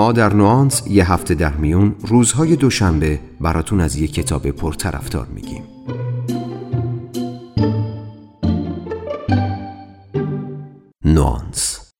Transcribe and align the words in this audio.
ما 0.00 0.12
در 0.12 0.32
نوانس 0.32 0.82
یه 0.86 1.12
هفته 1.12 1.34
در 1.34 1.52
میون 1.52 1.96
روزهای 2.00 2.56
دوشنبه 2.56 3.20
براتون 3.40 3.80
از 3.80 3.96
یه 3.96 4.08
کتاب 4.08 4.50
پرطرفدار 4.50 5.26
میگیم. 5.26 5.62
نوانس. 11.04 11.90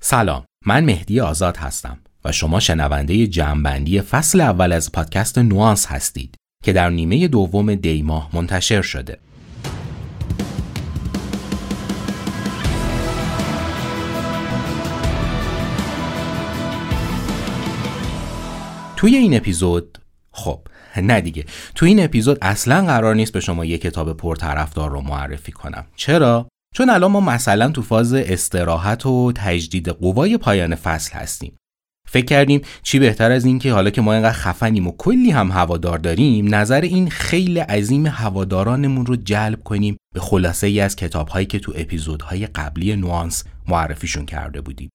سلام 0.00 0.44
من 0.66 0.84
مهدی 0.84 1.20
آزاد 1.20 1.56
هستم 1.56 1.98
و 2.24 2.32
شما 2.32 2.60
شنونده 2.60 3.26
جمعبندی 3.26 4.00
فصل 4.00 4.40
اول 4.40 4.72
از 4.72 4.92
پادکست 4.92 5.38
نوانس 5.38 5.86
هستید 5.86 6.34
که 6.64 6.72
در 6.72 6.90
نیمه 6.90 7.28
دوم 7.28 7.74
دی 7.74 8.02
ماه 8.02 8.30
منتشر 8.32 8.82
شده. 8.82 9.18
توی 19.02 19.16
این 19.16 19.36
اپیزود 19.36 19.98
خب 20.30 20.60
نه 20.96 21.20
دیگه. 21.20 21.44
توی 21.74 21.88
این 21.88 22.04
اپیزود 22.04 22.38
اصلا 22.42 22.86
قرار 22.86 23.14
نیست 23.14 23.32
به 23.32 23.40
شما 23.40 23.64
یه 23.64 23.78
کتاب 23.78 24.16
پرطرفدار 24.16 24.90
رو 24.90 25.00
معرفی 25.00 25.52
کنم. 25.52 25.84
چرا؟ 25.96 26.48
چون 26.74 26.90
الان 26.90 27.10
ما 27.10 27.20
مثلا 27.20 27.68
تو 27.68 27.82
فاز 27.82 28.14
استراحت 28.14 29.06
و 29.06 29.32
تجدید 29.34 29.88
قوای 29.88 30.38
پایان 30.38 30.74
فصل 30.74 31.12
هستیم. 31.12 31.56
فکر 32.08 32.24
کردیم 32.24 32.60
چی 32.82 32.98
بهتر 32.98 33.30
از 33.30 33.44
این 33.44 33.58
که 33.58 33.72
حالا 33.72 33.90
که 33.90 34.00
ما 34.00 34.12
اینقدر 34.12 34.32
خفنیم 34.32 34.86
و 34.86 34.92
کلی 34.98 35.30
هم 35.30 35.50
هوادار 35.50 35.98
داریم 35.98 36.54
نظر 36.54 36.80
این 36.80 37.10
خیلی 37.10 37.58
عظیم 37.58 38.06
هوادارانمون 38.06 39.06
رو 39.06 39.16
جلب 39.16 39.62
کنیم 39.62 39.96
به 40.14 40.20
خلاصه 40.20 40.66
ای 40.66 40.80
از 40.80 40.96
کتاب 40.96 41.28
هایی 41.28 41.46
که 41.46 41.58
تو 41.58 41.72
اپیزودهای 41.76 42.46
قبلی 42.46 42.96
نوانس 42.96 43.44
معرفیشون 43.68 44.26
کرده 44.26 44.60
بودیم. 44.60 44.90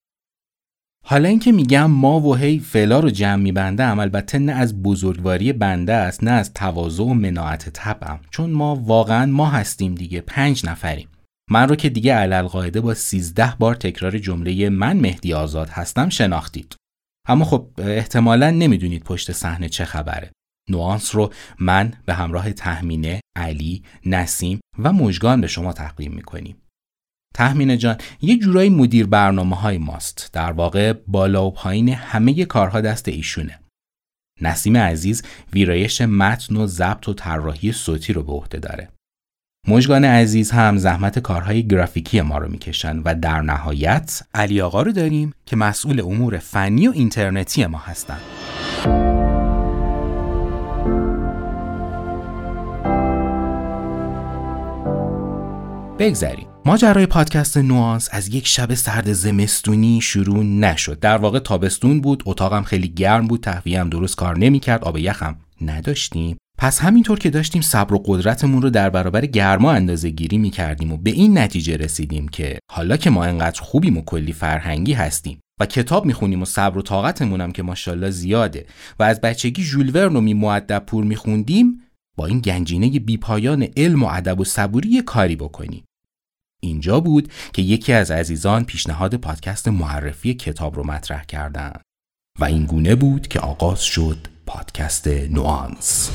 حالا 1.09 1.29
اینکه 1.29 1.51
میگم 1.51 1.91
ما 1.91 2.19
و 2.19 2.35
هی 2.35 2.59
فعلا 2.59 2.99
رو 2.99 3.09
جمع 3.09 3.41
میبندم 3.41 3.99
البته 3.99 4.39
نه 4.39 4.51
از 4.51 4.83
بزرگواری 4.83 5.53
بنده 5.53 5.93
است 5.93 6.23
نه 6.23 6.31
از 6.31 6.53
تواضع 6.53 7.03
و 7.03 7.13
مناعت 7.13 7.69
طبعم. 7.69 8.19
چون 8.31 8.49
ما 8.49 8.75
واقعا 8.75 9.25
ما 9.25 9.49
هستیم 9.49 9.95
دیگه 9.95 10.21
پنج 10.21 10.65
نفریم. 10.65 11.07
من 11.51 11.69
رو 11.69 11.75
که 11.75 11.89
دیگه 11.89 12.13
علل 12.13 12.47
قاعده 12.47 12.81
با 12.81 12.93
سیزده 12.93 13.53
بار 13.59 13.75
تکرار 13.75 14.17
جمله 14.17 14.69
من 14.69 14.97
مهدی 14.97 15.33
آزاد 15.33 15.69
هستم 15.69 16.09
شناختید. 16.09 16.75
اما 17.27 17.45
خب 17.45 17.69
احتمالا 17.77 18.51
نمی‌دونید 18.51 19.03
پشت 19.03 19.31
صحنه 19.31 19.69
چه 19.69 19.85
خبره. 19.85 20.31
نوانس 20.69 21.15
رو 21.15 21.33
من 21.59 21.93
به 22.05 22.13
همراه 22.13 22.53
تحمینه، 22.53 23.21
علی، 23.35 23.83
نسیم 24.05 24.59
و 24.79 24.93
مجگان 24.93 25.41
به 25.41 25.47
شما 25.47 25.73
تقدیم 25.73 26.11
می‌کنیم. 26.11 26.55
تحمینه 27.33 27.77
جان 27.77 27.97
یه 28.21 28.37
جورایی 28.37 28.69
مدیر 28.69 29.07
برنامه 29.07 29.55
های 29.55 29.77
ماست. 29.77 30.29
در 30.33 30.51
واقع 30.51 30.93
بالا 31.07 31.45
و 31.47 31.51
پایین 31.51 31.89
همه 31.89 32.45
کارها 32.45 32.81
دست 32.81 33.07
ایشونه. 33.07 33.59
نسیم 34.41 34.77
عزیز 34.77 35.23
ویرایش 35.53 36.01
متن 36.01 36.55
و 36.55 36.67
ضبط 36.67 37.09
و 37.09 37.13
طراحی 37.13 37.71
صوتی 37.71 38.13
رو 38.13 38.23
به 38.23 38.31
عهده 38.31 38.59
داره. 38.59 38.89
مجگان 39.67 40.05
عزیز 40.05 40.51
هم 40.51 40.77
زحمت 40.77 41.19
کارهای 41.19 41.67
گرافیکی 41.67 42.21
ما 42.21 42.37
رو 42.37 42.51
می‌کشن 42.51 42.99
و 42.99 43.15
در 43.15 43.41
نهایت 43.41 44.21
علی 44.33 44.61
آقا 44.61 44.81
رو 44.81 44.91
داریم 44.91 45.33
که 45.45 45.55
مسئول 45.55 46.01
امور 46.01 46.37
فنی 46.37 46.87
و 46.87 46.91
اینترنتی 46.91 47.65
ما 47.65 47.77
هستن. 47.77 48.19
بگذریم. 55.99 56.56
ماجرای 56.67 57.05
پادکست 57.05 57.57
نوانس 57.57 58.09
از 58.11 58.27
یک 58.27 58.47
شب 58.47 58.73
سرد 58.73 59.13
زمستونی 59.13 60.01
شروع 60.01 60.43
نشد. 60.43 60.99
در 60.99 61.17
واقع 61.17 61.39
تابستون 61.39 62.01
بود 62.01 62.23
اتاقم 62.25 62.63
خیلی 62.63 62.87
گرم 62.87 63.27
بود 63.27 63.41
تهویه 63.41 63.83
درست 63.83 64.15
کار 64.15 64.37
نمی‌کرد 64.37 64.83
آب 64.83 64.97
یخم 64.97 65.35
نداشتیم. 65.61 66.37
پس 66.57 66.81
همینطور 66.81 67.19
که 67.19 67.29
داشتیم 67.29 67.61
صبر 67.61 67.93
و 67.93 68.03
قدرتمون 68.05 68.61
رو 68.61 68.69
در 68.69 68.89
برابر 68.89 69.25
گرما 69.25 69.71
اندازه 69.71 70.09
گیری 70.09 70.37
می 70.37 70.49
کردیم 70.49 70.91
و 70.91 70.97
به 70.97 71.09
این 71.09 71.37
نتیجه 71.37 71.77
رسیدیم 71.77 72.27
که 72.27 72.59
حالا 72.71 72.97
که 72.97 73.09
ما 73.09 73.25
انقدر 73.25 73.61
خوبیم 73.61 73.97
و 73.97 74.01
کلی 74.01 74.33
فرهنگی 74.33 74.93
هستیم 74.93 75.39
و 75.59 75.65
کتاب 75.65 76.05
می‌خونیم 76.05 76.41
و 76.41 76.45
صبر 76.45 76.77
و 76.77 76.81
طاقتمون 76.81 77.41
هم 77.41 77.51
که 77.51 77.63
ماشاءالله 77.63 78.09
زیاده 78.09 78.65
و 78.99 79.03
از 79.03 79.21
بچگی 79.21 79.63
ژول 79.63 79.91
ورن 79.95 80.15
و 80.15 80.21
می 80.21 80.59
پور 80.87 81.03
میخوندیم 81.03 81.81
با 82.17 82.25
این 82.25 82.39
گنجینه 82.39 82.99
بیپایان 82.99 83.67
علم 83.77 84.03
و 84.03 84.07
ادب 84.07 84.39
و 84.39 84.43
صبوری 84.43 85.01
کاری 85.01 85.35
بکنیم. 85.35 85.83
اینجا 86.59 86.99
بود 86.99 87.31
که 87.53 87.61
یکی 87.61 87.93
از 87.93 88.11
عزیزان 88.11 88.65
پیشنهاد 88.65 89.15
پادکست 89.15 89.67
معرفی 89.67 90.33
کتاب 90.33 90.75
رو 90.75 90.87
مطرح 90.87 91.23
کردند 91.23 91.81
و 92.39 92.45
این 92.45 92.65
گونه 92.65 92.95
بود 92.95 93.27
که 93.27 93.39
آغاز 93.39 93.81
شد 93.81 94.27
پادکست 94.45 95.07
نوانس 95.07 96.11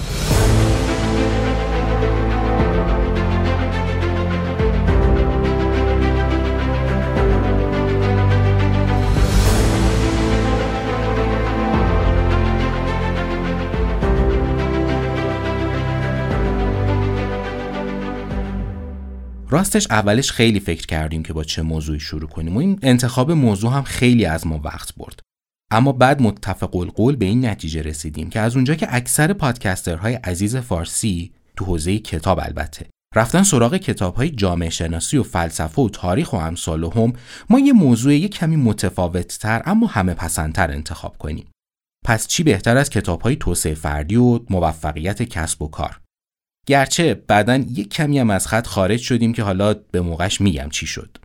راستش 19.52 19.86
اولش 19.90 20.32
خیلی 20.32 20.60
فکر 20.60 20.86
کردیم 20.86 21.22
که 21.22 21.32
با 21.32 21.44
چه 21.44 21.62
موضوعی 21.62 22.00
شروع 22.00 22.28
کنیم 22.28 22.56
و 22.56 22.58
این 22.58 22.78
انتخاب 22.82 23.30
موضوع 23.30 23.72
هم 23.72 23.82
خیلی 23.82 24.24
از 24.24 24.46
ما 24.46 24.60
وقت 24.64 24.94
برد 24.94 25.20
اما 25.70 25.92
بعد 25.92 26.22
متفق 26.22 26.76
القول 26.76 27.16
به 27.16 27.24
این 27.24 27.46
نتیجه 27.46 27.82
رسیدیم 27.82 28.30
که 28.30 28.40
از 28.40 28.56
اونجا 28.56 28.74
که 28.74 28.86
اکثر 28.90 29.32
پادکسترهای 29.32 30.14
عزیز 30.14 30.56
فارسی 30.56 31.32
تو 31.56 31.64
حوزه 31.64 31.98
کتاب 31.98 32.40
البته 32.42 32.86
رفتن 33.14 33.42
سراغ 33.42 33.76
کتاب 33.76 34.14
های 34.14 34.30
جامعه 34.30 34.70
شناسی 34.70 35.18
و 35.18 35.22
فلسفه 35.22 35.82
و 35.82 35.88
تاریخ 35.88 36.32
و 36.32 36.36
امثال 36.36 36.84
هم 36.84 37.12
ما 37.50 37.60
یه 37.60 37.72
موضوع 37.72 38.14
یه 38.14 38.28
کمی 38.28 38.56
متفاوت 38.56 39.38
تر 39.38 39.62
اما 39.66 39.86
همه 39.86 40.14
پسندتر 40.14 40.70
انتخاب 40.70 41.18
کنیم. 41.18 41.50
پس 42.04 42.26
چی 42.26 42.42
بهتر 42.42 42.76
از 42.76 42.90
کتاب 42.90 43.20
های 43.20 43.36
توسعه 43.36 43.74
فردی 43.74 44.16
و 44.16 44.40
موفقیت 44.50 45.22
کسب 45.22 45.62
و 45.62 45.68
کار؟ 45.68 46.01
گرچه 46.66 47.14
بعدا 47.14 47.56
یک 47.56 47.88
کمی 47.88 48.18
هم 48.18 48.30
از 48.30 48.46
خط 48.46 48.66
خارج 48.66 49.00
شدیم 49.00 49.32
که 49.32 49.42
حالا 49.42 49.74
به 49.74 50.00
موقعش 50.00 50.40
میگم 50.40 50.68
چی 50.68 50.86
شد. 50.86 51.18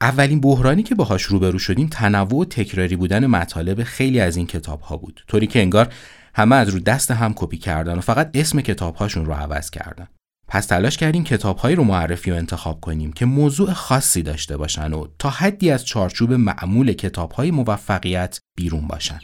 اولین 0.00 0.40
بحرانی 0.40 0.82
که 0.82 0.94
باهاش 0.94 1.22
روبرو 1.22 1.58
شدیم 1.58 1.88
تنوع 1.88 2.40
و 2.40 2.44
تکراری 2.44 2.96
بودن 2.96 3.26
مطالب 3.26 3.82
خیلی 3.82 4.20
از 4.20 4.36
این 4.36 4.46
کتاب 4.46 4.80
ها 4.80 4.96
بود. 4.96 5.24
طوری 5.28 5.46
که 5.46 5.60
انگار 5.60 5.94
همه 6.34 6.56
از 6.56 6.68
رو 6.68 6.78
دست 6.78 7.10
هم 7.10 7.32
کپی 7.36 7.56
کردن 7.58 7.98
و 7.98 8.00
فقط 8.00 8.30
اسم 8.34 8.60
کتاب 8.60 8.94
هاشون 8.94 9.26
رو 9.26 9.32
عوض 9.32 9.70
کردن. 9.70 10.08
پس 10.48 10.66
تلاش 10.66 10.96
کردیم 10.96 11.24
کتابهایی 11.24 11.76
رو 11.76 11.84
معرفی 11.84 12.30
و 12.30 12.34
انتخاب 12.34 12.80
کنیم 12.80 13.12
که 13.12 13.24
موضوع 13.26 13.72
خاصی 13.72 14.22
داشته 14.22 14.56
باشن 14.56 14.92
و 14.92 15.06
تا 15.18 15.30
حدی 15.30 15.70
از 15.70 15.84
چارچوب 15.84 16.32
معمول 16.32 16.92
کتابهای 16.92 17.50
موفقیت 17.50 18.38
بیرون 18.56 18.88
باشن. 18.88 19.20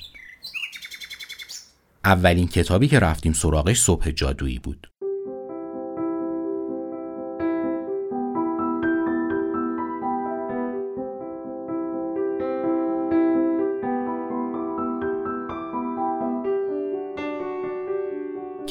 اولین 2.05 2.49
کتابی 2.49 2.89
که 2.89 2.99
رفتیم 2.99 3.33
سراغش 3.33 3.81
صبح 3.81 4.11
جادویی 4.11 4.59
بود. 4.59 4.91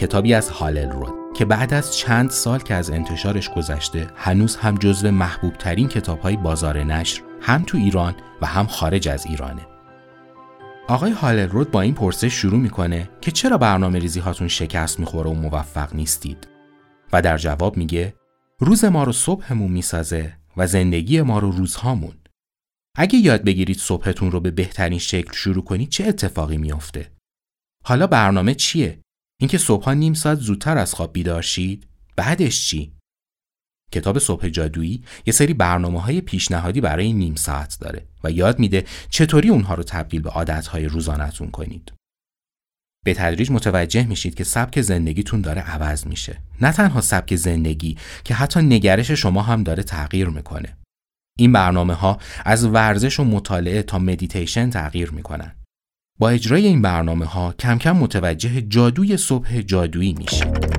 کتابی 0.06 0.34
از 0.34 0.50
هالل 0.50 0.92
رود 0.92 1.14
که 1.34 1.46
بعد 1.46 1.74
از 1.74 1.96
چند 1.96 2.30
سال 2.30 2.60
که 2.60 2.74
از 2.74 2.90
انتشارش 2.90 3.50
گذشته 3.50 4.08
هنوز 4.16 4.56
هم 4.56 4.78
جزو 4.78 5.12
محبوب 5.12 5.54
ترین 5.54 5.88
کتاب 5.88 6.20
های 6.20 6.38
بازار 6.38 6.84
نشر 6.84 7.22
هم 7.42 7.64
تو 7.64 7.78
ایران 7.78 8.16
و 8.42 8.46
هم 8.46 8.68
خارج 8.68 9.08
از 9.08 9.26
ایرانه. 9.26 9.68
آقای 10.88 11.12
هالل 11.12 11.50
رود 11.50 11.72
با 11.72 11.82
این 11.82 11.94
پرسش 11.94 12.34
شروع 12.34 12.60
می‌کنه 12.60 13.10
که 13.22 13.32
چرا 13.32 13.58
برنامه 13.58 14.00
ریزی 14.00 14.20
هاتون 14.20 14.48
شکست 14.48 15.00
می‌خوره 15.00 15.30
و 15.30 15.34
موفق 15.34 15.96
نیستید؟ 15.96 16.48
و 17.14 17.22
در 17.22 17.38
جواب 17.38 17.78
میگه 17.78 18.16
روز 18.60 18.86
ما 18.86 19.04
رو 19.04 19.12
صبحمون 19.12 19.72
می‌سازه 19.72 20.38
و 20.58 20.68
زندگی 20.68 21.22
ما 21.22 21.40
رو 21.40 21.52
روزهامون. 21.52 22.16
اگه 22.98 23.20
یاد 23.20 23.44
بگیرید 23.44 23.78
صبحتون 23.78 24.32
رو 24.32 24.40
به 24.40 24.52
بهترین 24.52 25.00
شکل 25.00 25.34
شروع 25.34 25.64
کنید 25.64 25.90
چه 25.90 26.06
اتفاقی 26.08 26.58
میافته؟ 26.58 27.12
حالا 27.84 28.08
برنامه 28.08 28.54
چیه؟ 28.54 29.05
اینکه 29.42 29.58
صبحها 29.58 29.94
نیم 29.94 30.14
ساعت 30.14 30.40
زودتر 30.40 30.78
از 30.78 30.94
خواب 30.94 31.14
بیدار 31.14 31.42
شید 31.42 31.88
بعدش 32.16 32.68
چی؟ 32.68 32.96
کتاب 33.92 34.20
صبح 34.20 34.50
جادویی 34.50 35.04
یه 35.26 35.34
سری 35.34 35.54
برنامه 35.54 36.02
های 36.02 36.22
پیشنهادی 36.22 36.82
برای 36.82 37.14
نیم 37.14 37.36
ساعت 37.36 37.78
داره 37.82 38.06
و 38.24 38.32
یاد 38.32 38.60
میده 38.60 38.86
چطوری 39.10 39.50
اونها 39.50 39.74
رو 39.74 39.84
تبدیل 39.84 40.22
به 40.22 40.30
عادت 40.30 40.68
های 40.68 40.86
روزانتون 40.86 41.52
کنید. 41.52 41.94
به 43.06 43.14
تدریج 43.14 43.52
متوجه 43.52 44.08
میشید 44.08 44.36
که 44.36 44.44
سبک 44.44 44.82
زندگیتون 44.82 45.42
داره 45.42 45.62
عوض 45.62 46.08
میشه. 46.08 46.42
نه 46.62 46.72
تنها 46.72 47.02
سبک 47.02 47.36
زندگی 47.36 47.98
که 48.24 48.34
حتی 48.34 48.60
نگرش 48.60 49.12
شما 49.12 49.42
هم 49.42 49.64
داره 49.64 49.84
تغییر 49.84 50.28
می‌کنه. 50.28 50.78
این 51.38 51.52
برنامه 51.52 51.94
ها 51.94 52.20
از 52.46 52.66
ورزش 52.66 53.20
و 53.20 53.24
مطالعه 53.24 53.84
تا 53.84 54.00
مدیتیشن 54.00 54.70
تغییر 54.70 55.12
می‌کنن. 55.12 55.56
با 56.20 56.30
اجرای 56.30 56.68
این 56.68 56.82
برنامه 56.82 57.26
ها 57.26 57.54
کم 57.60 57.78
کم 57.78 57.92
متوجه 57.92 58.62
جادوی 58.62 59.18
صبح 59.18 59.62
جادویی 59.62 60.16
میشید. 60.18 60.76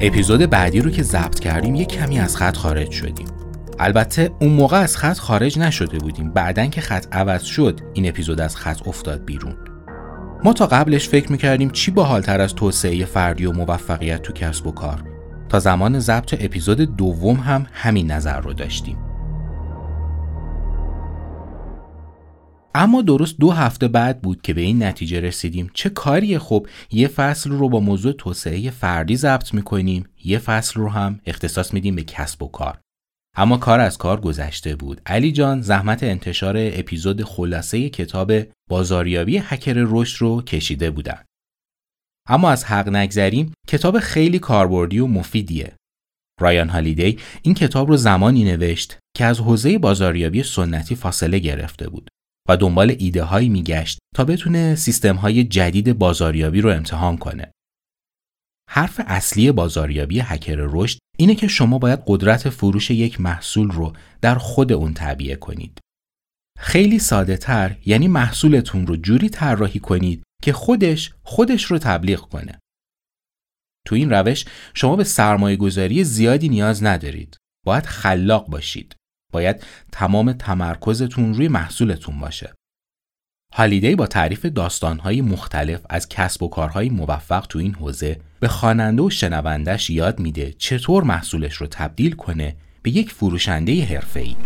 اپیزود 0.00 0.40
بعدی 0.40 0.80
رو 0.80 0.90
که 0.90 1.02
ضبط 1.02 1.40
کردیم 1.40 1.74
یه 1.74 1.84
کمی 1.84 2.18
از 2.18 2.36
خط 2.36 2.56
خارج 2.56 2.90
شدیم 2.90 3.41
البته 3.82 4.30
اون 4.40 4.52
موقع 4.52 4.80
از 4.80 4.96
خط 4.96 5.18
خارج 5.18 5.58
نشده 5.58 5.98
بودیم. 5.98 6.30
بعدن 6.30 6.70
که 6.70 6.80
خط 6.80 7.06
عوض 7.12 7.42
شد 7.42 7.80
این 7.94 8.08
اپیزود 8.08 8.40
از 8.40 8.56
خط 8.56 8.88
افتاد 8.88 9.24
بیرون. 9.24 9.56
ما 10.44 10.52
تا 10.52 10.66
قبلش 10.66 11.08
فکر 11.08 11.32
می‌کردیم 11.32 11.70
چی 11.70 11.90
باحالتر 11.90 12.40
از 12.40 12.54
توسعه 12.54 13.04
فردی 13.04 13.46
و 13.46 13.52
موفقیت 13.52 14.22
تو 14.22 14.32
کسب 14.32 14.66
و 14.66 14.72
کار. 14.72 15.04
تا 15.48 15.58
زمان 15.58 15.98
ضبط 15.98 16.34
اپیزود 16.40 16.96
دوم 16.96 17.36
هم 17.36 17.66
همین 17.72 18.10
نظر 18.10 18.40
رو 18.40 18.52
داشتیم. 18.52 18.98
اما 22.74 23.02
درست 23.02 23.38
دو 23.38 23.50
هفته 23.50 23.88
بعد 23.88 24.22
بود 24.22 24.42
که 24.42 24.54
به 24.54 24.60
این 24.60 24.82
نتیجه 24.82 25.20
رسیدیم. 25.20 25.70
چه 25.74 25.90
کاریه 25.90 26.38
خب 26.38 26.66
یه 26.90 27.08
فصل 27.08 27.50
رو 27.50 27.68
با 27.68 27.80
موضوع 27.80 28.12
توسعه 28.12 28.70
فردی 28.70 29.16
ضبط 29.16 29.54
می‌کنیم 29.54 30.04
یه 30.24 30.38
فصل 30.38 30.80
رو 30.80 30.88
هم 30.88 31.20
اختصاص 31.26 31.74
میدیم 31.74 31.96
به 31.96 32.02
کسب 32.02 32.42
و 32.42 32.48
کار. 32.48 32.81
اما 33.36 33.56
کار 33.56 33.80
از 33.80 33.98
کار 33.98 34.20
گذشته 34.20 34.76
بود. 34.76 35.00
علی 35.06 35.32
جان 35.32 35.60
زحمت 35.60 36.02
انتشار 36.02 36.54
اپیزود 36.58 37.24
خلاصه 37.24 37.88
کتاب 37.88 38.32
بازاریابی 38.70 39.38
هکر 39.38 39.74
رشد 39.76 40.22
رو 40.22 40.42
کشیده 40.42 40.90
بودن. 40.90 41.24
اما 42.28 42.50
از 42.50 42.64
حق 42.64 42.88
نگذریم 42.88 43.52
کتاب 43.68 43.98
خیلی 43.98 44.38
کاربردی 44.38 44.98
و 44.98 45.06
مفیدیه. 45.06 45.76
رایان 46.40 46.68
هالیدی 46.68 47.18
این 47.42 47.54
کتاب 47.54 47.88
رو 47.88 47.96
زمانی 47.96 48.44
نوشت 48.44 48.98
که 49.16 49.24
از 49.24 49.40
حوزه 49.40 49.78
بازاریابی 49.78 50.42
سنتی 50.42 50.94
فاصله 50.94 51.38
گرفته 51.38 51.88
بود 51.88 52.08
و 52.48 52.56
دنبال 52.56 52.96
ایده 52.98 53.22
هایی 53.22 53.48
میگشت 53.48 53.98
تا 54.14 54.24
بتونه 54.24 54.74
سیستم 54.74 55.16
های 55.16 55.44
جدید 55.44 55.98
بازاریابی 55.98 56.60
رو 56.60 56.70
امتحان 56.70 57.16
کنه. 57.16 57.52
حرف 58.70 59.00
اصلی 59.06 59.52
بازاریابی 59.52 60.20
هکر 60.20 60.56
رشد 60.58 60.98
اینه 61.18 61.34
که 61.34 61.48
شما 61.48 61.78
باید 61.78 62.02
قدرت 62.06 62.50
فروش 62.50 62.90
یک 62.90 63.20
محصول 63.20 63.70
رو 63.70 63.92
در 64.20 64.34
خود 64.34 64.72
اون 64.72 64.94
تعبیه 64.94 65.36
کنید. 65.36 65.78
خیلی 66.58 66.98
ساده 66.98 67.36
تر 67.36 67.76
یعنی 67.86 68.08
محصولتون 68.08 68.86
رو 68.86 68.96
جوری 68.96 69.28
طراحی 69.28 69.80
کنید 69.80 70.22
که 70.42 70.52
خودش 70.52 71.14
خودش 71.22 71.64
رو 71.64 71.78
تبلیغ 71.78 72.20
کنه. 72.20 72.58
تو 73.86 73.94
این 73.94 74.10
روش 74.10 74.44
شما 74.74 74.96
به 74.96 75.04
سرمایه 75.04 75.56
گذاری 75.56 76.04
زیادی 76.04 76.48
نیاز 76.48 76.84
ندارید. 76.84 77.36
باید 77.66 77.86
خلاق 77.86 78.46
باشید. 78.48 78.96
باید 79.32 79.64
تمام 79.92 80.32
تمرکزتون 80.32 81.34
روی 81.34 81.48
محصولتون 81.48 82.20
باشه. 82.20 82.54
هالیدی 83.54 83.94
با 83.94 84.06
تعریف 84.06 84.46
داستانهای 84.46 85.20
مختلف 85.20 85.80
از 85.90 86.08
کسب 86.08 86.42
و 86.42 86.48
کارهای 86.48 86.88
موفق 86.88 87.46
تو 87.46 87.58
این 87.58 87.74
حوزه 87.74 88.16
به 88.40 88.48
خواننده 88.48 89.02
و 89.02 89.10
شنوندش 89.10 89.90
یاد 89.90 90.20
میده 90.20 90.54
چطور 90.58 91.04
محصولش 91.04 91.54
رو 91.54 91.66
تبدیل 91.66 92.12
کنه 92.14 92.56
به 92.82 92.90
یک 92.90 93.12
فروشنده 93.12 93.84
حرفه‌ای. 93.84 94.36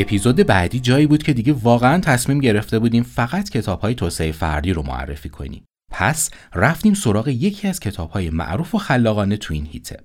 اپیزود 0.00 0.36
بعدی 0.36 0.80
جایی 0.80 1.06
بود 1.06 1.22
که 1.22 1.32
دیگه 1.32 1.52
واقعا 1.52 2.00
تصمیم 2.00 2.40
گرفته 2.40 2.78
بودیم 2.78 3.02
فقط 3.02 3.50
کتاب 3.50 3.80
های 3.80 3.94
توسعه 3.94 4.32
فردی 4.32 4.72
رو 4.72 4.82
معرفی 4.82 5.28
کنیم. 5.28 5.64
پس 5.92 6.30
رفتیم 6.54 6.94
سراغ 6.94 7.28
یکی 7.28 7.68
از 7.68 7.80
کتاب 7.80 8.10
های 8.10 8.30
معروف 8.30 8.74
و 8.74 8.78
خلاقانه 8.78 9.36
تو 9.36 9.54
این 9.54 9.66
هیته. 9.66 10.04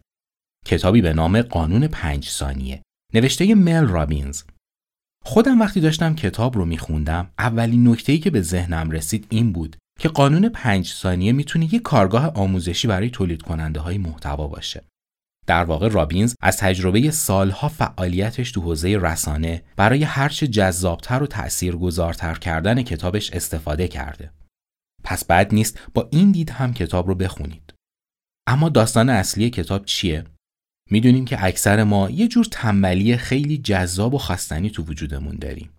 کتابی 0.66 1.01
به 1.01 1.13
نام 1.13 1.42
قانون 1.42 1.88
پنج 1.88 2.30
ثانیه 2.30 2.81
نوشته 3.13 3.56
مل 3.56 3.88
رابینز. 3.88 4.44
خودم 5.25 5.62
وقتی 5.62 5.80
داشتم 5.80 6.16
کتاب 6.16 6.57
رو 6.57 6.66
میخوندم 6.66 7.30
اولین 7.39 7.88
نکته‌ای 7.88 8.19
که 8.19 8.30
به 8.30 8.42
ذهنم 8.42 8.92
رسید 8.92 9.28
این 9.30 9.51
بود 9.51 9.78
که 10.00 10.10
قانون 10.10 10.50
پنج 10.50 10.88
ثانیه 10.88 11.31
می‌تونه 11.31 11.74
یک 11.74 11.81
کارگاه 11.81 12.25
آموزشی 12.25 12.88
برای 12.88 13.10
تولید 13.10 13.42
کننده 13.42 13.80
های 13.80 13.98
محتوا 13.98 14.48
باشه. 14.48 14.84
در 15.45 15.63
واقع 15.63 15.88
رابینز 15.88 16.36
از 16.42 16.57
تجربه 16.57 17.12
سالها 17.12 17.68
فعالیتش 17.68 18.51
تو 18.51 18.62
حوزه 18.62 18.98
رسانه 19.01 19.63
برای 19.75 20.04
هرچه 20.04 20.48
جذابتر 20.48 21.24
و 21.24 21.28
تأثیرگذارتر 21.28 22.34
کردن 22.34 22.84
کتابش 22.84 23.31
استفاده 23.31 23.88
کرده. 23.88 24.31
پس 25.04 25.25
بد 25.25 25.54
نیست 25.54 25.80
با 25.94 26.10
این 26.12 26.31
دید 26.31 26.50
هم 26.50 26.74
کتاب 26.74 27.07
رو 27.07 27.16
بخونید. 27.16 27.74
اما 28.48 28.69
داستان 28.69 29.10
اصلی 29.10 29.50
کتاب 29.50 29.86
چیه؟ 29.86 30.24
می‌دونیم 30.92 31.25
که 31.25 31.46
اکثر 31.46 31.84
ما 31.84 32.10
یه 32.10 32.28
جور 32.28 32.46
تنبلی 32.51 33.18
خیلی 33.18 33.57
جذاب 33.57 34.13
و 34.13 34.18
خستنی 34.18 34.69
تو 34.69 34.84
وجودمون 34.84 35.36
داریم. 35.36 35.69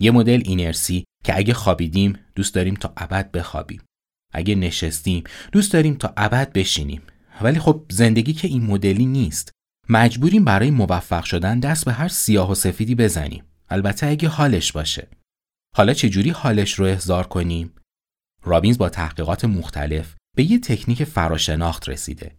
یه 0.00 0.10
مدل 0.10 0.42
اینرسی 0.44 1.04
که 1.24 1.36
اگه 1.36 1.54
خوابیدیم 1.54 2.18
دوست 2.34 2.54
داریم 2.54 2.74
تا 2.74 2.92
ابد 2.96 3.30
بخوابیم. 3.30 3.82
اگه 4.32 4.54
نشستیم 4.54 5.24
دوست 5.52 5.72
داریم 5.72 5.94
تا 5.94 6.12
ابد 6.16 6.52
بشینیم 6.52 7.02
ولی 7.42 7.58
خب 7.58 7.86
زندگی 7.90 8.32
که 8.32 8.48
این 8.48 8.62
مدلی 8.62 9.06
نیست. 9.06 9.52
مجبوریم 9.88 10.44
برای 10.44 10.70
موفق 10.70 11.24
شدن 11.24 11.60
دست 11.60 11.84
به 11.84 11.92
هر 11.92 12.08
سیاه 12.08 12.50
و 12.50 12.54
سفیدی 12.54 12.94
بزنیم. 12.94 13.44
البته 13.68 14.06
اگه 14.06 14.28
حالش 14.28 14.72
باشه. 14.72 15.08
حالا 15.76 15.92
چجوری 15.92 16.30
حالش 16.30 16.72
رو 16.72 16.84
احضار 16.84 17.26
کنیم؟ 17.26 17.74
رابینز 18.44 18.78
با 18.78 18.88
تحقیقات 18.88 19.44
مختلف 19.44 20.16
به 20.36 20.50
یه 20.50 20.58
تکنیک 20.58 21.04
فراشناخت 21.04 21.88
رسیده. 21.88 22.36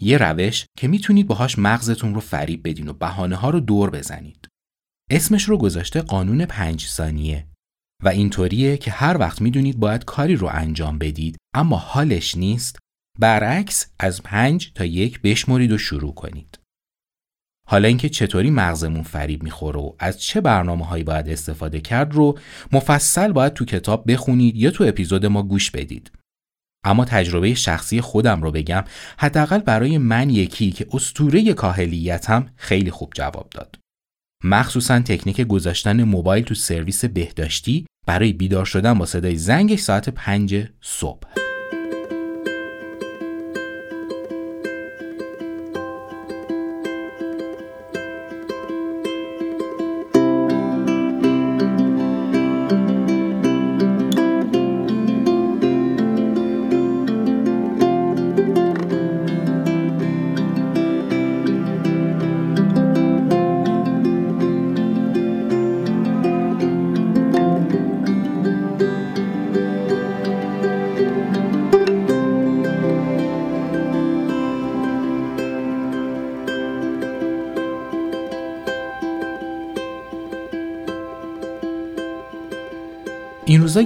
یه 0.00 0.18
روش 0.18 0.66
که 0.78 0.88
می‌تونید 0.88 1.26
باهاش 1.26 1.58
مغزتون 1.58 2.14
رو 2.14 2.20
فریب 2.20 2.68
بدین 2.68 2.88
و 2.88 2.92
بهانه 2.92 3.36
ها 3.36 3.50
رو 3.50 3.60
دور 3.60 3.90
بزنید. 3.90 4.48
اسمش 5.10 5.44
رو 5.44 5.58
گذاشته 5.58 6.00
قانون 6.00 6.46
پنج 6.46 6.86
ثانیه. 6.86 7.46
و 8.04 8.08
اینطوریه 8.08 8.76
که 8.76 8.90
هر 8.90 9.18
وقت 9.18 9.40
می‌دونید 9.40 9.80
باید 9.80 10.04
کاری 10.04 10.36
رو 10.36 10.48
انجام 10.52 10.98
بدید 10.98 11.36
اما 11.54 11.76
حالش 11.76 12.36
نیست 12.36 12.78
برعکس 13.18 13.86
از 13.98 14.22
پنج 14.22 14.72
تا 14.74 14.84
یک 14.84 15.20
بشمرید 15.20 15.72
و 15.72 15.78
شروع 15.78 16.14
کنید. 16.14 16.58
حالا 17.68 17.88
اینکه 17.88 18.08
چطوری 18.08 18.50
مغزمون 18.50 19.02
فریب 19.02 19.42
می‌خوره 19.42 19.80
و 19.80 19.92
از 19.98 20.22
چه 20.22 20.40
برنامه 20.40 20.86
هایی 20.86 21.04
باید 21.04 21.28
استفاده 21.28 21.80
کرد 21.80 22.14
رو 22.14 22.38
مفصل 22.72 23.32
باید 23.32 23.52
تو 23.52 23.64
کتاب 23.64 24.12
بخونید 24.12 24.56
یا 24.56 24.70
تو 24.70 24.84
اپیزود 24.84 25.26
ما 25.26 25.42
گوش 25.42 25.70
بدید. 25.70 26.12
اما 26.84 27.04
تجربه 27.04 27.54
شخصی 27.54 28.00
خودم 28.00 28.42
رو 28.42 28.50
بگم 28.50 28.84
حداقل 29.18 29.58
برای 29.58 29.98
من 29.98 30.30
یکی 30.30 30.70
که 30.70 30.86
استوره 30.92 31.54
کاهلیتم 31.54 32.48
خیلی 32.56 32.90
خوب 32.90 33.12
جواب 33.14 33.48
داد. 33.50 33.78
مخصوصا 34.44 35.00
تکنیک 35.00 35.40
گذاشتن 35.40 36.02
موبایل 36.02 36.44
تو 36.44 36.54
سرویس 36.54 37.04
بهداشتی 37.04 37.86
برای 38.06 38.32
بیدار 38.32 38.64
شدن 38.64 38.94
با 38.94 39.06
صدای 39.06 39.36
زنگش 39.36 39.80
ساعت 39.80 40.08
پنج 40.08 40.68
صبح. 40.80 41.41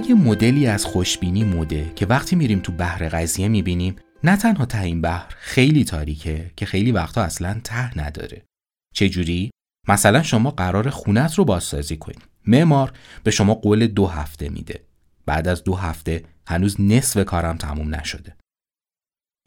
یه 0.09 0.15
مدلی 0.15 0.67
از 0.67 0.85
خوشبینی 0.85 1.43
موده 1.43 1.93
که 1.95 2.05
وقتی 2.05 2.35
میریم 2.35 2.59
تو 2.59 2.71
بحر 2.71 3.09
قضیه 3.09 3.47
می‌بینیم 3.47 3.95
نه 4.23 4.37
تنها 4.37 4.65
ته 4.65 4.81
این 4.81 5.01
بحر 5.01 5.35
خیلی 5.37 5.83
تاریکه 5.83 6.51
که 6.55 6.65
خیلی 6.65 6.91
وقتا 6.91 7.23
اصلا 7.23 7.61
ته 7.63 7.99
نداره. 7.99 8.45
چجوری؟ 8.93 9.51
مثلا 9.87 10.23
شما 10.23 10.51
قرار 10.51 10.89
خونت 10.89 11.35
رو 11.35 11.45
بازسازی 11.45 11.97
کنید 11.97 12.21
معمار 12.47 12.93
به 13.23 13.31
شما 13.31 13.53
قول 13.53 13.87
دو 13.87 14.07
هفته 14.07 14.49
میده. 14.49 14.83
بعد 15.25 15.47
از 15.47 15.63
دو 15.63 15.75
هفته 15.75 16.23
هنوز 16.47 16.81
نصف 16.81 17.25
کارم 17.25 17.57
تموم 17.57 17.95
نشده. 17.95 18.35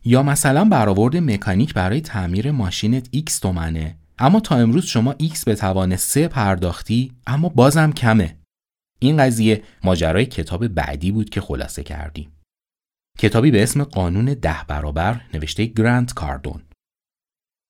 یا 0.05 0.23
مثلا 0.23 0.65
برآورد 0.65 1.17
مکانیک 1.17 1.75
برای 1.75 2.01
تعمیر 2.01 2.51
ماشینت 2.51 3.09
X 3.17 3.33
تومنه. 3.33 3.99
اما 4.19 4.41
تا 4.41 4.57
امروز 4.57 4.85
شما 4.85 5.15
X 5.23 5.45
به 5.45 5.55
توان 5.55 5.97
3 5.97 6.29
پرداختی 6.29 7.13
اما 7.27 7.49
بازم 7.49 7.93
کمه. 7.93 8.40
این 9.03 9.17
قضیه 9.17 9.63
ماجرای 9.85 10.27
کتاب 10.27 10.69
بعدی 10.69 11.11
بود 11.13 11.31
که 11.31 11.41
خلاصه 11.41 11.83
کردیم 11.83 12.33
کتابی 13.19 13.51
به 13.51 13.63
اسم 13.63 13.85
قانون 13.85 14.25
ده 14.25 14.65
برابر 14.69 15.21
نوشته 15.35 15.67
گرانت 15.67 16.13
کاردون 16.13 16.63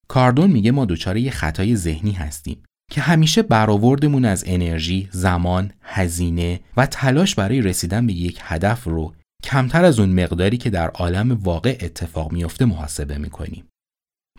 کاردون 0.09 0.51
میگه 0.51 0.71
ما 0.71 0.85
دچار 0.85 1.17
یه 1.17 1.31
خطای 1.31 1.77
ذهنی 1.77 2.13
هستیم 2.13 2.63
که 2.91 3.01
همیشه 3.01 3.43
برآوردمون 3.43 4.25
از 4.25 4.45
انرژی، 4.47 5.09
زمان، 5.13 5.73
هزینه 5.83 6.61
و 6.77 6.87
تلاش 6.87 7.35
برای 7.35 7.63
رسیدن 7.63 8.07
به 8.07 8.13
یک 8.13 8.39
هدف 8.43 8.85
رو 8.85 9.15
کمتر 9.45 9.85
از 9.85 9.99
اون 10.01 10.23
مقداری 10.23 10.57
که 10.57 10.71
در 10.71 10.89
عالم 10.89 11.33
واقع 11.33 11.79
اتفاق 11.81 12.33
میافته 12.33 12.65
محاسبه 12.65 13.19
می‌کنیم. 13.19 13.69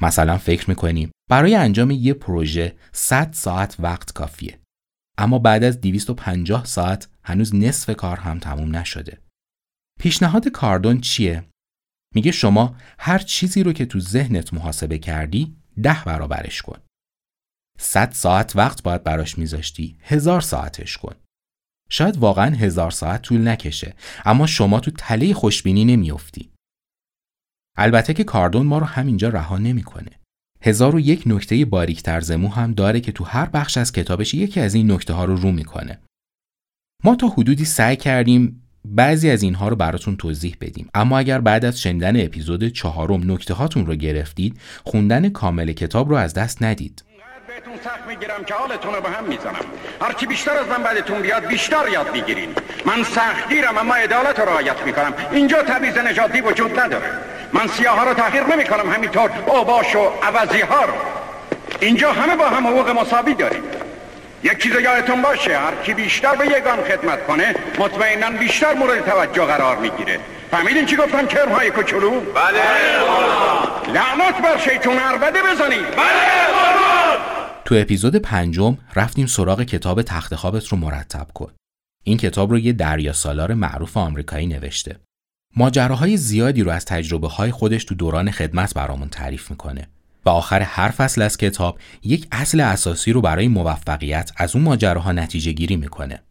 مثلا 0.01 0.37
فکر 0.37 0.69
می‌کنیم 0.69 1.11
برای 1.29 1.55
انجام 1.55 1.91
یه 1.91 2.13
پروژه 2.13 2.75
100 2.91 3.33
ساعت 3.33 3.75
وقت 3.79 4.11
کافیه. 4.11 4.60
اما 5.21 5.39
بعد 5.39 5.63
از 5.63 5.81
250 5.81 6.65
ساعت 6.65 7.09
هنوز 7.23 7.55
نصف 7.55 7.95
کار 7.95 8.17
هم 8.17 8.39
تموم 8.39 8.75
نشده. 8.75 9.21
پیشنهاد 9.99 10.47
کاردون 10.47 11.01
چیه؟ 11.01 11.43
میگه 12.15 12.31
شما 12.31 12.75
هر 12.99 13.19
چیزی 13.19 13.63
رو 13.63 13.73
که 13.73 13.85
تو 13.85 13.99
ذهنت 13.99 14.53
محاسبه 14.53 14.97
کردی 14.97 15.55
ده 15.83 16.03
برابرش 16.05 16.61
کن. 16.61 16.79
100 17.79 18.11
ساعت 18.11 18.55
وقت 18.55 18.83
باید 18.83 19.03
براش 19.03 19.37
میذاشتی 19.37 19.97
هزار 20.01 20.41
ساعتش 20.41 20.97
کن. 20.97 21.15
شاید 21.89 22.17
واقعا 22.17 22.55
هزار 22.55 22.91
ساعت 22.91 23.21
طول 23.21 23.47
نکشه 23.47 23.95
اما 24.25 24.47
شما 24.47 24.79
تو 24.79 24.91
تله 24.91 25.33
خوشبینی 25.33 25.85
نمیافتی. 25.85 26.51
البته 27.77 28.13
که 28.13 28.23
کاردون 28.23 28.65
ما 28.65 28.77
رو 28.77 28.85
همینجا 28.85 29.29
رها 29.29 29.57
نمی‌کنه. 29.57 30.20
هزار 30.63 30.95
و 30.95 30.99
یک 30.99 31.23
نکته 31.25 31.65
باریک 31.65 32.03
ترزمو 32.03 32.49
هم 32.49 32.73
داره 32.73 32.99
که 32.99 33.11
تو 33.11 33.23
هر 33.23 33.45
بخش 33.45 33.77
از 33.77 33.91
کتابش 33.91 34.33
یکی 34.33 34.59
از 34.59 34.73
این 34.73 34.91
نکته 34.91 35.13
ها 35.13 35.25
رو 35.25 35.35
رو 35.35 35.51
می‌کنه. 35.51 35.99
ما 37.03 37.15
تا 37.15 37.27
حدودی 37.27 37.65
سعی 37.65 37.95
کردیم 37.95 38.61
بعضی 38.85 39.29
از 39.29 39.43
اینها 39.43 39.67
رو 39.67 39.75
براتون 39.75 40.15
توضیح 40.15 40.57
بدیم. 40.61 40.89
اما 40.93 41.19
اگر 41.19 41.41
بعد 41.41 41.65
از 41.65 41.81
شنیدن 41.81 42.25
اپیزود 42.25 42.67
چهارم 42.67 43.31
نکته 43.31 43.53
هاتون 43.53 43.85
رو 43.85 43.95
گرفتید 43.95 44.59
خوندن 44.83 45.29
کامل 45.29 45.71
کتاب 45.71 46.09
رو 46.09 46.15
از 46.15 46.33
دست 46.33 46.63
ندید. 46.63 47.03
بهتون 47.47 47.73
سخت 47.83 48.07
می‌گیرم 48.07 48.43
که 48.45 48.53
حالتون 48.53 48.93
رو 48.93 49.01
به 49.01 49.09
هم 49.09 49.27
می‌زنم. 49.27 49.65
هرچی 50.01 50.25
بیشتر 50.25 50.51
از 50.51 50.67
من 50.67 50.83
بعدتون 50.83 51.21
بیاد 51.21 51.47
بیشتر 51.47 51.89
یاد 51.93 52.07
می‌گیرین. 52.13 52.49
من 52.85 53.03
سختگیرم 53.03 53.77
اما 53.77 53.95
عدالت 53.95 54.39
رو 54.39 54.45
رعایت 54.45 54.85
می‌کنم. 54.85 55.13
اینجا 55.31 55.63
تبعیض 55.63 55.97
نژادی 55.97 56.41
وجود 56.41 56.79
نداره. 56.79 57.09
من 57.53 57.67
سیاه 57.67 57.97
ها 57.99 58.03
رو 58.03 58.13
تحقیر 58.13 58.43
نمی‌کنم 58.43 58.93
همینطور 58.93 59.29
اوباش 59.47 59.95
و 59.95 60.09
عوضی 60.23 60.61
ها 60.61 60.85
رو. 60.85 60.93
اینجا 61.79 62.11
همه 62.11 62.35
با 62.35 62.49
هم 62.49 62.67
حقوق 62.67 62.89
مساوی 62.89 63.33
داریم. 63.33 63.63
یک 64.43 64.63
چیز 64.63 64.71
یادتون 64.71 65.21
باشه 65.21 65.57
هر 65.57 65.75
کی 65.83 65.93
بیشتر 65.93 66.35
به 66.35 66.45
یگان 66.45 66.83
خدمت 66.83 67.27
کنه 67.27 67.55
مطمئنا 67.79 68.29
بیشتر 68.39 68.73
مورد 68.73 69.05
توجه 69.05 69.45
قرار 69.45 69.77
می‌گیره. 69.77 70.19
فهمیدین 70.51 70.85
چی 70.85 70.95
گفتم؟ 70.95 71.25
کرم 71.25 71.51
های 71.51 71.71
کوچولو؟ 71.71 72.09
بله. 72.19 72.61
لعنت 73.93 74.41
بر 74.41 74.57
شیطون 74.57 74.97
عربده 74.97 75.39
بزنید 75.41 75.95
بله 75.95 76.41
تو 77.65 77.75
اپیزود 77.75 78.15
پنجم 78.15 78.77
رفتیم 78.95 79.25
سراغ 79.25 79.63
کتاب 79.63 80.01
تخت 80.01 80.35
خوابت 80.35 80.67
رو 80.67 80.77
مرتب 80.77 81.27
کن. 81.33 81.51
این 82.03 82.17
کتاب 82.17 82.51
رو 82.51 82.59
یه 82.59 82.73
دریا 82.73 83.13
سالار 83.13 83.53
معروف 83.53 83.97
آمریکایی 83.97 84.47
نوشته. 84.47 84.95
ماجراهای 85.55 86.17
زیادی 86.17 86.61
رو 86.63 86.71
از 86.71 86.85
تجربه 86.85 87.27
های 87.27 87.51
خودش 87.51 87.85
تو 87.85 87.95
دوران 87.95 88.31
خدمت 88.31 88.73
برامون 88.73 89.09
تعریف 89.09 89.51
می‌کنه 89.51 89.87
و 90.25 90.29
آخر 90.29 90.61
هر 90.61 90.89
فصل 90.89 91.21
از 91.21 91.37
کتاب 91.37 91.79
یک 92.03 92.27
اصل 92.31 92.59
اساسی 92.59 93.11
رو 93.11 93.21
برای 93.21 93.47
موفقیت 93.47 94.31
از 94.37 94.55
اون 94.55 94.63
ماجراها 94.63 95.11
نتیجه 95.11 95.51
گیری 95.51 95.75
می‌کنه. 95.75 96.23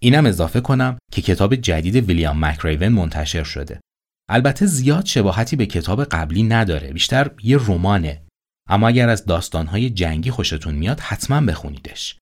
اینم 0.00 0.26
اضافه 0.26 0.60
کنم 0.60 0.98
که 1.12 1.22
کتاب 1.22 1.54
جدید 1.54 1.96
ویلیام 1.96 2.44
مکریون 2.44 2.88
منتشر 2.88 3.44
شده. 3.44 3.80
البته 4.28 4.66
زیاد 4.66 5.06
شباهتی 5.06 5.56
به 5.56 5.66
کتاب 5.66 6.04
قبلی 6.04 6.42
نداره، 6.42 6.92
بیشتر 6.92 7.30
یه 7.42 7.58
رمانه. 7.60 8.22
اما 8.68 8.88
اگر 8.88 9.08
از 9.08 9.24
داستانهای 9.24 9.90
جنگی 9.90 10.30
خوشتون 10.30 10.74
میاد 10.74 11.00
حتما 11.00 11.40
بخونیدش. 11.40 12.16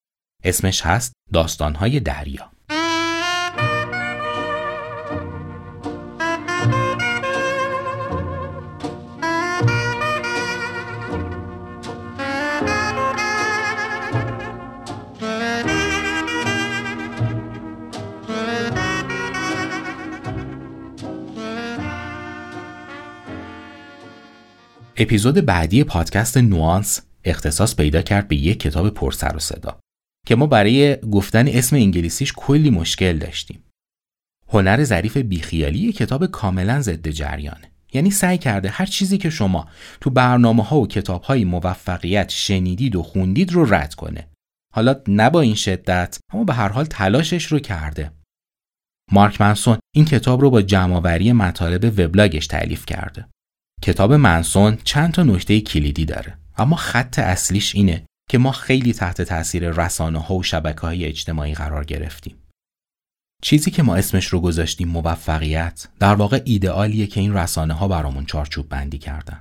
اسمش 0.44 0.86
هست 0.86 1.12
داستانهای 1.32 2.00
دریا. 2.00 2.50
اپیزود 25.00 25.34
بعدی 25.34 25.84
پادکست 25.84 26.36
نوانس 26.36 27.00
اختصاص 27.24 27.76
پیدا 27.76 28.02
کرد 28.02 28.28
به 28.28 28.36
یک 28.36 28.60
کتاب 28.60 28.90
پرسر 28.90 29.36
و 29.36 29.38
صدا 29.38 29.80
که 30.26 30.36
ما 30.36 30.46
برای 30.46 30.96
گفتن 30.96 31.48
اسم 31.48 31.76
انگلیسیش 31.76 32.32
کلی 32.36 32.70
مشکل 32.70 33.18
داشتیم. 33.18 33.64
هنر 34.48 34.84
ظریف 34.84 35.16
بیخیالی 35.16 35.92
کتاب 35.92 36.26
کاملا 36.26 36.80
ضد 36.80 37.08
جریانه. 37.08 37.72
یعنی 37.92 38.10
سعی 38.10 38.38
کرده 38.38 38.68
هر 38.68 38.86
چیزی 38.86 39.18
که 39.18 39.30
شما 39.30 39.68
تو 40.00 40.10
برنامه 40.10 40.64
ها 40.64 40.80
و 40.80 40.86
کتاب 40.86 41.22
های 41.22 41.44
موفقیت 41.44 42.28
شنیدید 42.28 42.96
و 42.96 43.02
خوندید 43.02 43.52
رو 43.52 43.74
رد 43.74 43.94
کنه. 43.94 44.28
حالا 44.74 44.94
نه 45.08 45.30
با 45.30 45.40
این 45.40 45.54
شدت 45.54 46.18
اما 46.32 46.44
به 46.44 46.54
هر 46.54 46.68
حال 46.68 46.84
تلاشش 46.84 47.44
رو 47.44 47.58
کرده. 47.58 48.12
مارک 49.12 49.40
منسون 49.40 49.78
این 49.94 50.04
کتاب 50.04 50.40
رو 50.40 50.50
با 50.50 50.62
جمعآوری 50.62 51.32
مطالب 51.32 51.84
وبلاگش 51.84 52.46
تعلیف 52.46 52.86
کرده. 52.86 53.26
کتاب 53.82 54.12
منسون 54.12 54.78
چند 54.84 55.12
تا 55.12 55.22
نکته 55.22 55.60
کلیدی 55.60 56.04
داره 56.04 56.38
اما 56.56 56.76
خط 56.76 57.18
اصلیش 57.18 57.74
اینه 57.74 58.04
که 58.30 58.38
ما 58.38 58.52
خیلی 58.52 58.92
تحت 58.92 59.22
تاثیر 59.22 59.70
رسانه 59.70 60.18
ها 60.18 60.34
و 60.34 60.42
شبکه 60.42 60.80
های 60.80 61.04
اجتماعی 61.04 61.54
قرار 61.54 61.84
گرفتیم. 61.84 62.36
چیزی 63.42 63.70
که 63.70 63.82
ما 63.82 63.96
اسمش 63.96 64.26
رو 64.26 64.40
گذاشتیم 64.40 64.88
موفقیت 64.88 65.88
در 65.98 66.14
واقع 66.14 66.42
ایدئالیه 66.44 67.06
که 67.06 67.20
این 67.20 67.34
رسانه 67.34 67.74
ها 67.74 67.88
برامون 67.88 68.26
چارچوب 68.26 68.68
بندی 68.68 68.98
کردن. 68.98 69.40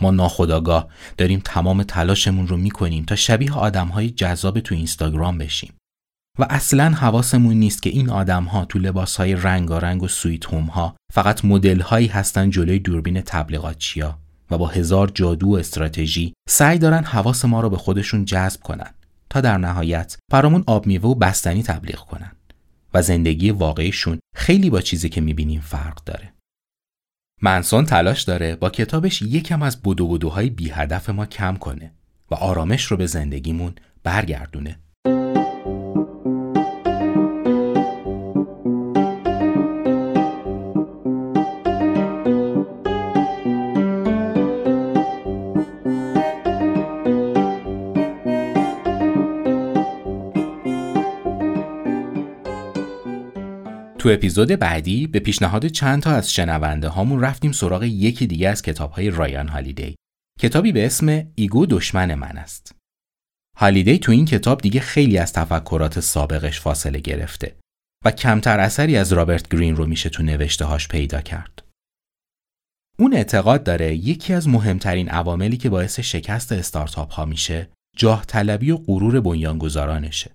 ما 0.00 0.10
ناخداگاه 0.10 0.88
داریم 1.16 1.40
تمام 1.44 1.82
تلاشمون 1.82 2.48
رو 2.48 2.56
می‌کنیم 2.56 3.04
تا 3.04 3.16
شبیه 3.16 3.52
آدم 3.52 3.88
های 3.88 4.10
جذاب 4.10 4.60
تو 4.60 4.74
اینستاگرام 4.74 5.38
بشیم. 5.38 5.72
و 6.38 6.46
اصلا 6.50 6.90
حواسمون 6.90 7.54
نیست 7.54 7.82
که 7.82 7.90
این 7.90 8.10
آدم 8.10 8.44
ها 8.44 8.64
تو 8.64 8.78
لباس 8.78 9.16
های 9.16 9.34
رنگارنگ 9.34 10.02
و 10.02 10.08
سویت 10.08 10.46
هوم 10.46 10.64
ها 10.64 10.96
فقط 11.12 11.44
مدل 11.44 11.80
هایی 11.80 12.06
هستن 12.06 12.50
جلوی 12.50 12.78
دوربین 12.78 13.20
تبلیغاتچیا 13.20 14.18
و 14.50 14.58
با 14.58 14.66
هزار 14.66 15.10
جادو 15.14 15.46
و 15.46 15.54
استراتژی 15.54 16.34
سعی 16.48 16.78
دارن 16.78 17.04
حواس 17.04 17.44
ما 17.44 17.60
رو 17.60 17.70
به 17.70 17.76
خودشون 17.76 18.24
جذب 18.24 18.60
کنن 18.60 18.94
تا 19.30 19.40
در 19.40 19.58
نهایت 19.58 20.16
برامون 20.32 20.64
آب 20.66 20.86
میوه 20.86 21.10
و 21.10 21.14
بستنی 21.14 21.62
تبلیغ 21.62 21.98
کنن 21.98 22.32
و 22.94 23.02
زندگی 23.02 23.50
واقعیشون 23.50 24.18
خیلی 24.34 24.70
با 24.70 24.80
چیزی 24.80 25.08
که 25.08 25.20
می‌بینیم 25.20 25.60
فرق 25.60 26.04
داره. 26.04 26.32
منسون 27.42 27.84
تلاش 27.84 28.22
داره 28.22 28.56
با 28.56 28.70
کتابش 28.70 29.22
یکم 29.22 29.62
از 29.62 29.82
بدو 29.82 30.08
بدوهای 30.08 30.50
بی 30.50 30.70
هدف 30.70 31.10
ما 31.10 31.26
کم 31.26 31.56
کنه 31.56 31.92
و 32.30 32.34
آرامش 32.34 32.84
رو 32.84 32.96
به 32.96 33.06
زندگیمون 33.06 33.74
برگردونه. 34.02 34.78
تو 54.06 54.12
اپیزود 54.12 54.48
بعدی 54.48 55.06
به 55.06 55.20
پیشنهاد 55.20 55.66
چند 55.66 56.02
تا 56.02 56.10
از 56.10 56.32
شنونده 56.32 56.88
هامون 56.88 57.20
رفتیم 57.20 57.52
سراغ 57.52 57.82
یکی 57.82 58.26
دیگه 58.26 58.48
از 58.48 58.62
کتاب 58.62 58.90
های 58.90 59.10
رایان 59.10 59.48
هالیدی. 59.48 59.96
کتابی 60.40 60.72
به 60.72 60.86
اسم 60.86 61.26
ego 61.34 61.66
دشمن 61.66 62.14
من 62.14 62.36
است. 62.36 62.74
هالیدی 63.56 63.98
تو 63.98 64.12
این 64.12 64.24
کتاب 64.24 64.60
دیگه 64.60 64.80
خیلی 64.80 65.18
از 65.18 65.32
تفکرات 65.32 66.00
سابقش 66.00 66.60
فاصله 66.60 66.98
گرفته. 66.98 67.56
و 68.04 68.10
کمتر 68.10 68.60
اثری 68.60 68.96
از 68.96 69.12
رابرت 69.12 69.48
گرین 69.48 69.76
رو 69.76 69.86
میشه 69.86 70.08
تو 70.08 70.22
نوشته 70.22 70.64
هاش 70.64 70.88
پیدا 70.88 71.20
کرد. 71.20 71.62
اون 72.98 73.14
اعتقاد 73.14 73.64
داره 73.64 73.94
یکی 73.94 74.32
از 74.32 74.48
مهمترین 74.48 75.08
عواملی 75.08 75.56
که 75.56 75.70
باعث 75.70 76.00
شکست 76.00 76.52
استارتاپ 76.52 77.12
ها 77.12 77.24
میشه 77.24 77.68
جاه 77.96 78.24
طلبی 78.26 78.70
و 78.70 78.76
غرور 78.76 79.20
بنیانگذارانشه. 79.20 80.30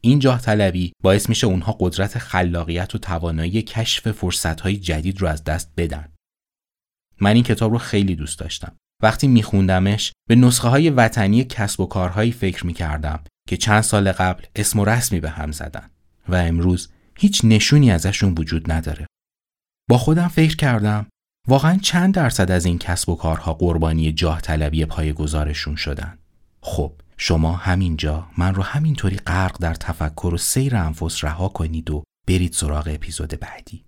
این 0.00 0.18
جاه 0.18 0.40
طلبی 0.40 0.92
باعث 1.02 1.28
میشه 1.28 1.46
اونها 1.46 1.76
قدرت 1.80 2.18
خلاقیت 2.18 2.94
و 2.94 2.98
توانایی 2.98 3.62
کشف 3.62 4.12
فرصت 4.12 4.68
جدید 4.68 5.20
رو 5.20 5.28
از 5.28 5.44
دست 5.44 5.72
بدن. 5.76 6.12
من 7.20 7.34
این 7.34 7.44
کتاب 7.44 7.72
رو 7.72 7.78
خیلی 7.78 8.16
دوست 8.16 8.38
داشتم. 8.38 8.76
وقتی 9.02 9.28
میخوندمش 9.28 10.12
به 10.28 10.34
نسخه 10.34 10.68
های 10.68 10.90
وطنی 10.90 11.44
کسب 11.44 11.80
و 11.80 11.86
کارهایی 11.86 12.32
فکر 12.32 12.66
می‌کردم 12.66 13.24
که 13.48 13.56
چند 13.56 13.80
سال 13.80 14.12
قبل 14.12 14.44
اسم 14.56 14.78
و 14.78 14.84
رسمی 14.84 15.20
به 15.20 15.30
هم 15.30 15.52
زدن 15.52 15.90
و 16.28 16.34
امروز 16.34 16.88
هیچ 17.18 17.40
نشونی 17.44 17.90
ازشون 17.90 18.34
وجود 18.38 18.72
نداره. 18.72 19.06
با 19.88 19.98
خودم 19.98 20.28
فکر 20.28 20.56
کردم 20.56 21.06
واقعا 21.48 21.78
چند 21.78 22.14
درصد 22.14 22.50
از 22.50 22.64
این 22.64 22.78
کسب 22.78 23.08
و 23.08 23.16
کارها 23.16 23.54
قربانی 23.54 24.12
جاه 24.12 24.40
طلبی 24.40 24.84
پای 24.84 25.12
گذارشون 25.12 25.76
شدن؟ 25.76 26.18
خب 26.60 26.92
شما 27.20 27.52
همینجا 27.52 28.26
من 28.38 28.54
رو 28.54 28.62
همینطوری 28.62 29.16
غرق 29.16 29.58
در 29.60 29.74
تفکر 29.74 30.34
و 30.34 30.38
سیر 30.38 30.76
انفس 30.76 31.24
رها 31.24 31.48
کنید 31.48 31.90
و 31.90 32.02
برید 32.26 32.52
سراغ 32.52 32.88
اپیزود 32.94 33.40
بعدی. 33.40 33.84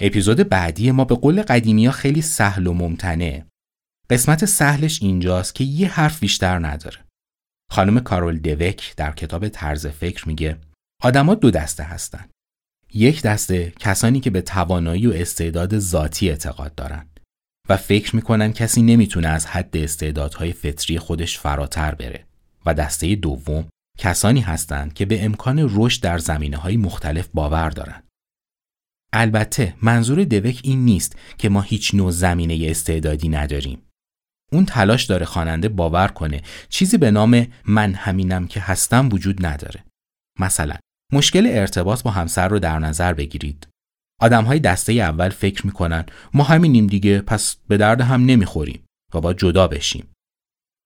اپیزود 0.00 0.48
بعدی 0.48 0.90
ما 0.90 1.04
به 1.04 1.14
قول 1.14 1.42
قدیمی 1.42 1.86
ها 1.86 1.92
خیلی 1.92 2.22
سهل 2.22 2.66
و 2.66 2.72
ممتنه. 2.72 3.51
قسمت 4.12 4.44
سهلش 4.44 5.02
اینجاست 5.02 5.54
که 5.54 5.64
یه 5.64 5.88
حرف 5.88 6.20
بیشتر 6.20 6.66
نداره. 6.66 6.98
خانم 7.70 8.00
کارول 8.00 8.38
دوک 8.38 8.94
در 8.96 9.12
کتاب 9.12 9.48
طرز 9.48 9.86
فکر 9.86 10.28
میگه 10.28 10.58
آدما 11.02 11.34
دو 11.34 11.50
دسته 11.50 11.82
هستن. 11.82 12.28
یک 12.94 13.22
دسته 13.22 13.72
کسانی 13.80 14.20
که 14.20 14.30
به 14.30 14.40
توانایی 14.40 15.06
و 15.06 15.12
استعداد 15.12 15.78
ذاتی 15.78 16.30
اعتقاد 16.30 16.74
دارن 16.74 17.06
و 17.68 17.76
فکر 17.76 18.16
می‌کنن 18.16 18.52
کسی 18.52 18.82
نمی‌تونه 18.82 19.28
از 19.28 19.46
حد 19.46 19.76
استعدادهای 19.76 20.52
فطری 20.52 20.98
خودش 20.98 21.38
فراتر 21.38 21.94
بره 21.94 22.24
و 22.66 22.74
دسته 22.74 23.14
دوم 23.14 23.68
کسانی 23.98 24.40
هستند 24.40 24.94
که 24.94 25.04
به 25.06 25.24
امکان 25.24 25.70
رشد 25.74 26.02
در 26.02 26.18
زمینه 26.18 26.56
های 26.56 26.76
مختلف 26.76 27.28
باور 27.34 27.70
دارند. 27.70 28.04
البته 29.12 29.74
منظور 29.82 30.24
دوک 30.24 30.60
این 30.64 30.84
نیست 30.84 31.16
که 31.38 31.48
ما 31.48 31.60
هیچ 31.60 31.94
نوع 31.94 32.10
زمینه 32.10 32.70
استعدادی 32.70 33.28
نداریم. 33.28 33.82
اون 34.52 34.64
تلاش 34.64 35.04
داره 35.04 35.26
خواننده 35.26 35.68
باور 35.68 36.08
کنه 36.08 36.42
چیزی 36.68 36.98
به 36.98 37.10
نام 37.10 37.46
من 37.64 37.94
همینم 37.94 38.46
که 38.46 38.60
هستم 38.60 39.08
وجود 39.12 39.46
نداره. 39.46 39.84
مثلا 40.40 40.76
مشکل 41.12 41.46
ارتباط 41.50 42.02
با 42.02 42.10
همسر 42.10 42.48
رو 42.48 42.58
در 42.58 42.78
نظر 42.78 43.12
بگیرید. 43.12 43.68
آدم 44.20 44.44
های 44.44 44.58
دسته 44.60 44.92
اول 44.92 45.28
فکر 45.28 45.66
می‌کنن 45.66 46.06
ما 46.34 46.44
همینیم 46.44 46.86
دیگه 46.86 47.20
پس 47.20 47.56
به 47.68 47.76
درد 47.76 48.00
هم 48.00 48.24
نمی‌خوریم 48.24 48.84
و 49.14 49.20
با 49.20 49.34
جدا 49.34 49.68
بشیم. 49.68 50.12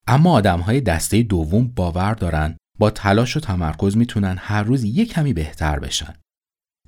اما 0.09 0.33
آدم 0.33 0.61
های 0.61 0.81
دسته 0.81 1.23
دوم 1.23 1.69
باور 1.69 2.15
دارن 2.15 2.57
با 2.79 2.91
تلاش 2.91 3.37
و 3.37 3.41
تمرکز 3.41 3.97
می‌تونن 3.97 4.37
هر 4.41 4.63
روز 4.63 4.85
یک 4.85 5.13
کمی 5.13 5.33
بهتر 5.33 5.79
بشن. 5.79 6.15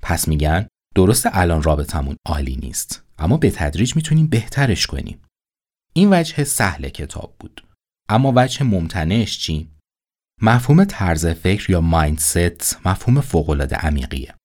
پس 0.01 0.27
میگن 0.27 0.67
درست 0.95 1.27
الان 1.31 1.63
رابطمون 1.63 2.15
عالی 2.25 2.55
نیست 2.55 3.03
اما 3.17 3.37
به 3.37 3.51
تدریج 3.51 3.95
می‌تونیم 3.95 4.27
بهترش 4.27 4.87
کنیم 4.87 5.21
این 5.99 6.13
وجه 6.13 6.43
سهل 6.43 6.89
کتاب 6.89 7.35
بود. 7.39 7.63
اما 8.09 8.33
وجه 8.35 8.63
ممتنعش 8.63 9.39
چی؟ 9.39 9.69
مفهوم 10.41 10.83
طرز 10.83 11.25
فکر 11.25 11.71
یا 11.71 11.81
مایندست 11.81 12.79
مفهوم 12.85 13.21
فوقالعاده 13.21 13.75
عمیقیه. 13.75 14.35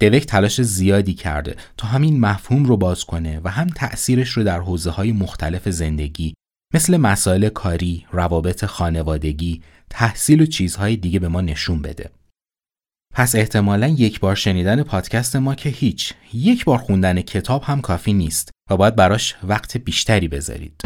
دوک 0.00 0.22
تلاش 0.22 0.62
زیادی 0.62 1.14
کرده 1.14 1.56
تا 1.76 1.88
همین 1.88 2.20
مفهوم 2.20 2.64
رو 2.64 2.76
باز 2.76 3.04
کنه 3.04 3.40
و 3.44 3.48
هم 3.48 3.66
تأثیرش 3.68 4.30
رو 4.30 4.44
در 4.44 4.60
حوزه 4.60 4.90
های 4.90 5.12
مختلف 5.12 5.68
زندگی 5.68 6.34
مثل 6.74 6.96
مسائل 6.96 7.48
کاری، 7.48 8.06
روابط 8.12 8.64
خانوادگی، 8.64 9.62
تحصیل 9.90 10.40
و 10.42 10.46
چیزهای 10.46 10.96
دیگه 10.96 11.18
به 11.18 11.28
ما 11.28 11.40
نشون 11.40 11.82
بده. 11.82 12.10
پس 13.14 13.34
احتمالا 13.34 13.88
یک 13.88 14.20
بار 14.20 14.34
شنیدن 14.34 14.82
پادکست 14.82 15.36
ما 15.36 15.54
که 15.54 15.68
هیچ 15.68 16.12
یک 16.34 16.64
بار 16.64 16.78
خوندن 16.78 17.20
کتاب 17.20 17.62
هم 17.62 17.80
کافی 17.80 18.12
نیست 18.12 18.50
و 18.70 18.76
باید 18.76 18.96
براش 18.96 19.36
وقت 19.42 19.76
بیشتری 19.76 20.28
بذارید. 20.28 20.80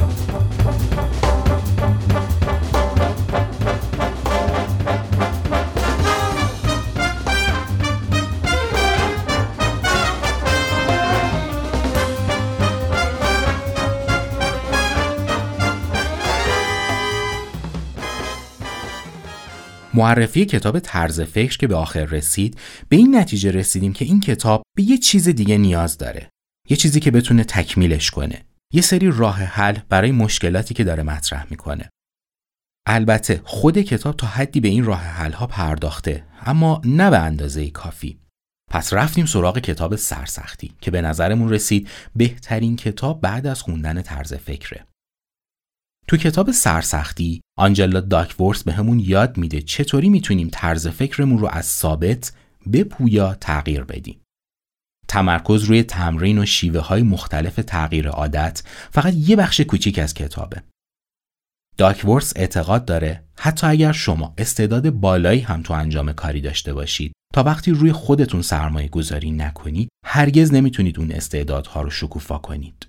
معرفی 19.94 20.44
کتاب 20.44 20.78
طرز 20.78 21.20
فکر 21.20 21.58
که 21.58 21.66
به 21.66 21.76
آخر 21.76 22.04
رسید 22.04 22.58
به 22.88 22.96
این 22.96 23.16
نتیجه 23.16 23.50
رسیدیم 23.50 23.92
که 23.92 24.04
این 24.04 24.20
کتاب 24.20 24.62
به 24.76 24.82
یه 24.82 24.98
چیز 24.98 25.28
دیگه 25.28 25.58
نیاز 25.58 25.98
داره. 25.98 26.28
یه 26.70 26.76
چیزی 26.76 27.00
که 27.00 27.10
بتونه 27.10 27.44
تکمیلش 27.44 28.10
کنه. 28.10 28.44
یه 28.72 28.82
سری 28.82 29.10
راه 29.10 29.42
حل 29.42 29.78
برای 29.88 30.12
مشکلاتی 30.12 30.74
که 30.74 30.84
داره 30.84 31.02
مطرح 31.02 31.46
می‌کنه. 31.50 31.88
البته 32.86 33.40
خود 33.44 33.78
کتاب 33.78 34.16
تا 34.16 34.26
حدی 34.26 34.60
به 34.60 34.68
این 34.68 34.84
راه 34.84 35.00
حل 35.00 35.32
ها 35.32 35.46
پرداخته 35.46 36.24
اما 36.46 36.80
نه 36.84 37.10
به 37.10 37.18
اندازه 37.18 37.70
کافی. 37.70 38.18
پس 38.70 38.92
رفتیم 38.92 39.26
سراغ 39.26 39.58
کتاب 39.58 39.96
سرسختی 39.96 40.72
که 40.80 40.90
به 40.90 41.02
نظرمون 41.02 41.50
رسید 41.50 41.88
بهترین 42.16 42.76
کتاب 42.76 43.20
بعد 43.20 43.46
از 43.46 43.62
خوندن 43.62 44.02
طرز 44.02 44.34
فکره. 44.34 44.86
تو 46.08 46.16
کتاب 46.16 46.50
سرسختی 46.50 47.40
آنجلا 47.58 48.00
داکورس 48.00 48.62
به 48.62 48.72
همون 48.72 49.00
یاد 49.00 49.36
میده 49.36 49.60
چطوری 49.60 50.08
می‌تونیم 50.08 50.48
طرز 50.52 50.88
فکرمون 50.88 51.38
رو 51.38 51.48
از 51.52 51.66
ثابت 51.66 52.32
به 52.66 52.84
پویا 52.84 53.34
تغییر 53.34 53.84
بدیم. 53.84 54.20
تمرکز 55.08 55.64
روی 55.64 55.82
تمرین 55.82 56.38
و 56.38 56.46
شیوه 56.46 56.80
های 56.80 57.02
مختلف 57.02 57.54
تغییر 57.66 58.08
عادت 58.08 58.62
فقط 58.90 59.14
یه 59.16 59.36
بخش 59.36 59.60
کوچیک 59.60 59.98
از 59.98 60.14
کتابه. 60.14 60.62
داکورس 61.76 62.32
اعتقاد 62.36 62.84
داره 62.84 63.24
حتی 63.36 63.66
اگر 63.66 63.92
شما 63.92 64.34
استعداد 64.38 64.90
بالایی 64.90 65.40
هم 65.40 65.62
تو 65.62 65.74
انجام 65.74 66.12
کاری 66.12 66.40
داشته 66.40 66.72
باشید 66.72 67.12
تا 67.34 67.42
وقتی 67.42 67.70
روی 67.70 67.92
خودتون 67.92 68.42
سرمایه 68.42 68.88
گذاری 68.88 69.30
نکنید 69.30 69.88
هرگز 70.06 70.52
نمی‌تونید 70.52 70.98
اون 70.98 71.12
استعدادها 71.12 71.82
رو 71.82 71.90
شکوفا 71.90 72.38
کنید. 72.38 72.86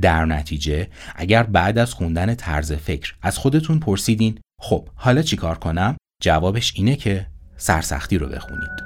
در 0.00 0.24
نتیجه 0.24 0.88
اگر 1.16 1.42
بعد 1.42 1.78
از 1.78 1.94
خوندن 1.94 2.34
طرز 2.34 2.72
فکر 2.72 3.14
از 3.22 3.38
خودتون 3.38 3.80
پرسیدین 3.80 4.38
خب 4.60 4.88
حالا 4.94 5.22
چیکار 5.22 5.58
کنم؟ 5.58 5.96
جوابش 6.22 6.72
اینه 6.76 6.96
که 6.96 7.26
سرسختی 7.56 8.18
رو 8.18 8.28
بخونید. 8.28 8.83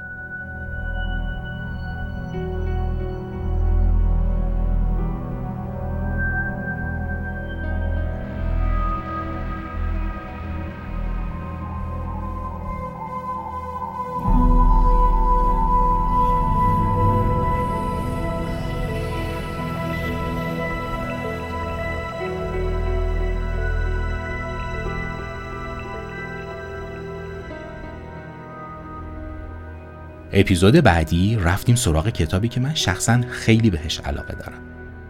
اپیزود 30.39 30.75
بعدی 30.75 31.35
رفتیم 31.35 31.75
سراغ 31.75 32.09
کتابی 32.09 32.47
که 32.47 32.59
من 32.59 32.73
شخصا 32.75 33.21
خیلی 33.29 33.69
بهش 33.69 33.99
علاقه 33.99 34.33
دارم 34.33 34.61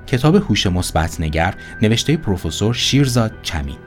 کتاب 0.07 0.35
هوش 0.35 0.67
مثبت 0.67 1.21
نگر 1.21 1.55
نوشته 1.81 2.17
پروفسور 2.17 2.73
شیرزاد 2.73 3.31
چمین 3.41 3.77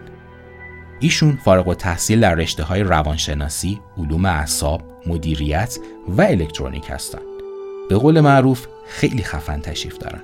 ایشون 1.00 1.38
فارغ 1.44 1.68
و 1.68 1.74
تحصیل 1.74 2.20
در 2.20 2.35
رشته 2.35 2.62
های 2.62 2.83
روانشناسی، 2.83 3.81
علوم 3.98 4.24
اعصاب، 4.24 4.83
مدیریت 5.07 5.78
و 6.09 6.22
الکترونیک 6.22 6.85
هستند. 6.90 7.22
به 7.88 7.96
قول 7.96 8.20
معروف 8.20 8.66
خیلی 8.88 9.22
خفن 9.22 9.61
تشریف 9.61 9.98
دارن. 9.98 10.22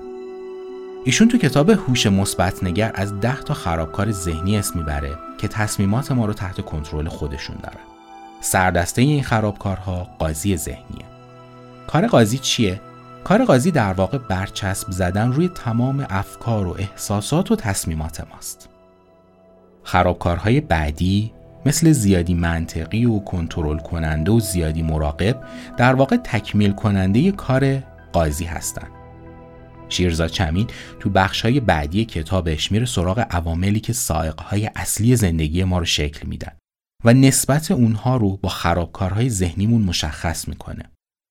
ایشون 1.04 1.28
تو 1.28 1.38
کتاب 1.38 1.70
هوش 1.70 2.06
مثبت 2.06 2.64
نگر 2.64 2.92
از 2.94 3.20
ده 3.20 3.36
تا 3.36 3.54
خرابکار 3.54 4.10
ذهنی 4.10 4.58
اسم 4.58 4.78
می‌بره 4.78 5.18
که 5.38 5.48
تصمیمات 5.48 6.12
ما 6.12 6.26
رو 6.26 6.32
تحت 6.32 6.60
کنترل 6.60 7.08
خودشون 7.08 7.56
دارن. 7.62 7.97
سردسته 8.40 9.02
این 9.02 9.22
خرابکارها 9.22 10.08
قاضی 10.18 10.56
ذهنیه. 10.56 11.04
کار 11.86 12.06
قاضی 12.06 12.38
چیه؟ 12.38 12.80
کار 13.24 13.44
قاضی 13.44 13.70
در 13.70 13.92
واقع 13.92 14.18
برچسب 14.18 14.90
زدن 14.90 15.32
روی 15.32 15.48
تمام 15.48 16.06
افکار 16.10 16.66
و 16.66 16.76
احساسات 16.78 17.50
و 17.50 17.56
تصمیمات 17.56 18.26
ماست. 18.32 18.68
خرابکارهای 19.82 20.60
بعدی 20.60 21.32
مثل 21.66 21.92
زیادی 21.92 22.34
منطقی 22.34 23.04
و 23.04 23.18
کنترل 23.18 23.78
کننده 23.78 24.32
و 24.32 24.40
زیادی 24.40 24.82
مراقب 24.82 25.42
در 25.76 25.94
واقع 25.94 26.16
تکمیل 26.16 26.72
کننده 26.72 27.32
کار 27.32 27.78
قاضی 28.12 28.44
هستند. 28.44 28.90
شیرزا 29.88 30.28
چمین 30.28 30.66
تو 31.00 31.10
بخشهای 31.10 31.60
بعدی 31.60 32.04
کتابش 32.04 32.72
میره 32.72 32.86
سراغ 32.86 33.26
عواملی 33.30 33.80
که 33.80 33.92
سائقهای 33.92 34.70
اصلی 34.76 35.16
زندگی 35.16 35.64
ما 35.64 35.78
رو 35.78 35.84
شکل 35.84 36.28
میدن. 36.28 36.57
و 37.04 37.14
نسبت 37.14 37.70
اونها 37.70 38.16
رو 38.16 38.36
با 38.36 38.48
خرابکارهای 38.48 39.30
ذهنیمون 39.30 39.82
مشخص 39.82 40.48
می‌کنه. 40.48 40.84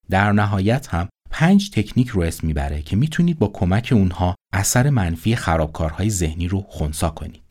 در 0.09 0.31
نهایت 0.31 0.87
هم 0.87 1.09
پنج 1.29 1.69
تکنیک 1.69 2.07
رو 2.07 2.21
اسم 2.21 2.47
می‌بره 2.47 2.81
که 2.81 2.95
می‌تونید 2.95 3.39
با 3.39 3.47
کمک 3.47 3.89
اونها 3.91 4.35
اثر 4.53 4.89
منفی 4.89 5.35
خرابکارهای 5.35 6.09
ذهنی 6.09 6.47
رو 6.47 6.61
خونسا 6.61 7.09
کنید. 7.09 7.46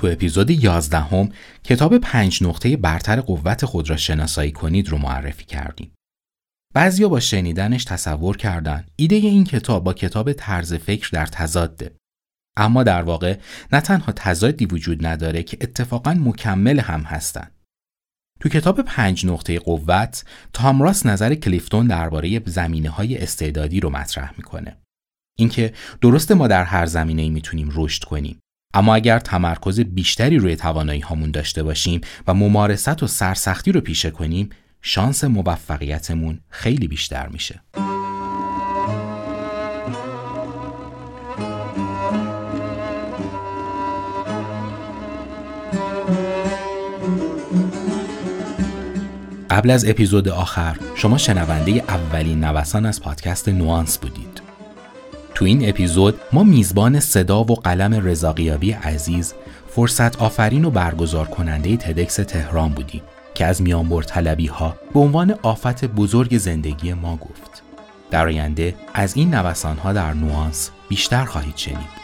تو 0.00 0.06
اپیزود 0.06 0.50
11 0.50 0.98
هم 0.98 1.28
کتاب 1.64 1.98
پنج 1.98 2.42
نقطه 2.42 2.76
برتر 2.76 3.20
قوت 3.20 3.64
خود 3.64 3.90
را 3.90 3.96
شناسایی 3.96 4.52
کنید 4.52 4.88
رو 4.88 4.98
معرفی 4.98 5.44
کردیم. 5.44 5.92
بعضیا 6.74 7.08
با 7.08 7.20
شنیدنش 7.20 7.84
تصور 7.84 8.36
کردن 8.36 8.86
ایده 8.96 9.16
این 9.16 9.44
کتاب 9.44 9.84
با 9.84 9.92
کتاب 9.92 10.32
طرز 10.32 10.74
فکر 10.74 11.10
در 11.12 11.26
تضاده. 11.26 11.96
اما 12.56 12.82
در 12.82 13.02
واقع 13.02 13.38
نه 13.72 13.80
تنها 13.80 14.12
تضادی 14.12 14.66
وجود 14.66 15.06
نداره 15.06 15.42
که 15.42 15.58
اتفاقا 15.60 16.14
مکمل 16.14 16.80
هم 16.80 17.00
هستن. 17.00 17.50
تو 18.40 18.48
کتاب 18.48 18.82
پنج 18.82 19.26
نقطه 19.26 19.58
قوت 19.58 20.24
تامراس 20.52 21.06
نظر 21.06 21.34
کلیفتون 21.34 21.86
درباره 21.86 22.42
زمینه 22.46 22.90
های 22.90 23.18
استعدادی 23.18 23.80
رو 23.80 23.90
مطرح 23.90 24.34
می‌کنه. 24.36 24.76
اینکه 25.38 25.74
درست 26.00 26.32
ما 26.32 26.48
در 26.48 26.64
هر 26.64 26.86
زمینه 26.86 27.22
ای 27.22 27.30
می‌تونیم 27.30 27.72
رشد 27.74 28.04
کنیم 28.04 28.40
اما 28.74 28.94
اگر 28.94 29.18
تمرکز 29.18 29.80
بیشتری 29.80 30.38
روی 30.38 30.56
توانایی 30.56 31.00
هامون 31.00 31.30
داشته 31.30 31.62
باشیم 31.62 32.00
و 32.26 32.34
ممارست 32.34 33.02
و 33.02 33.06
سرسختی 33.06 33.72
رو 33.72 33.80
پیشه 33.80 34.10
کنیم 34.10 34.50
شانس 34.82 35.24
موفقیتمون 35.24 36.40
خیلی 36.48 36.88
بیشتر 36.88 37.28
میشه. 37.28 37.60
قبل 49.50 49.70
از 49.70 49.88
اپیزود 49.88 50.28
آخر 50.28 50.76
شما 50.94 51.18
شنونده 51.18 51.72
اولین 51.72 52.44
نوسان 52.44 52.86
از 52.86 53.02
پادکست 53.02 53.48
نوانس 53.48 53.98
بودید. 53.98 54.19
تو 55.40 55.46
این 55.46 55.68
اپیزود 55.68 56.20
ما 56.32 56.44
میزبان 56.44 57.00
صدا 57.00 57.40
و 57.40 57.54
قلم 57.54 57.94
رضاقیابی 57.94 58.72
عزیز 58.72 59.34
فرصت 59.68 60.22
آفرین 60.22 60.64
و 60.64 60.70
برگزار 60.70 61.26
کننده 61.26 61.76
تدکس 61.76 62.14
تهران 62.14 62.68
بودیم 62.68 63.02
که 63.34 63.46
از 63.46 63.62
میانبر 63.62 64.02
طلبی 64.02 64.46
ها 64.46 64.76
به 64.94 65.00
عنوان 65.00 65.34
آفت 65.42 65.84
بزرگ 65.84 66.38
زندگی 66.38 66.92
ما 66.92 67.16
گفت. 67.16 67.62
در 68.10 68.26
آینده 68.26 68.74
از 68.94 69.16
این 69.16 69.34
نوسان 69.34 69.76
ها 69.76 69.92
در 69.92 70.12
نوانس 70.12 70.70
بیشتر 70.88 71.24
خواهید 71.24 71.56
شنید. 71.56 71.99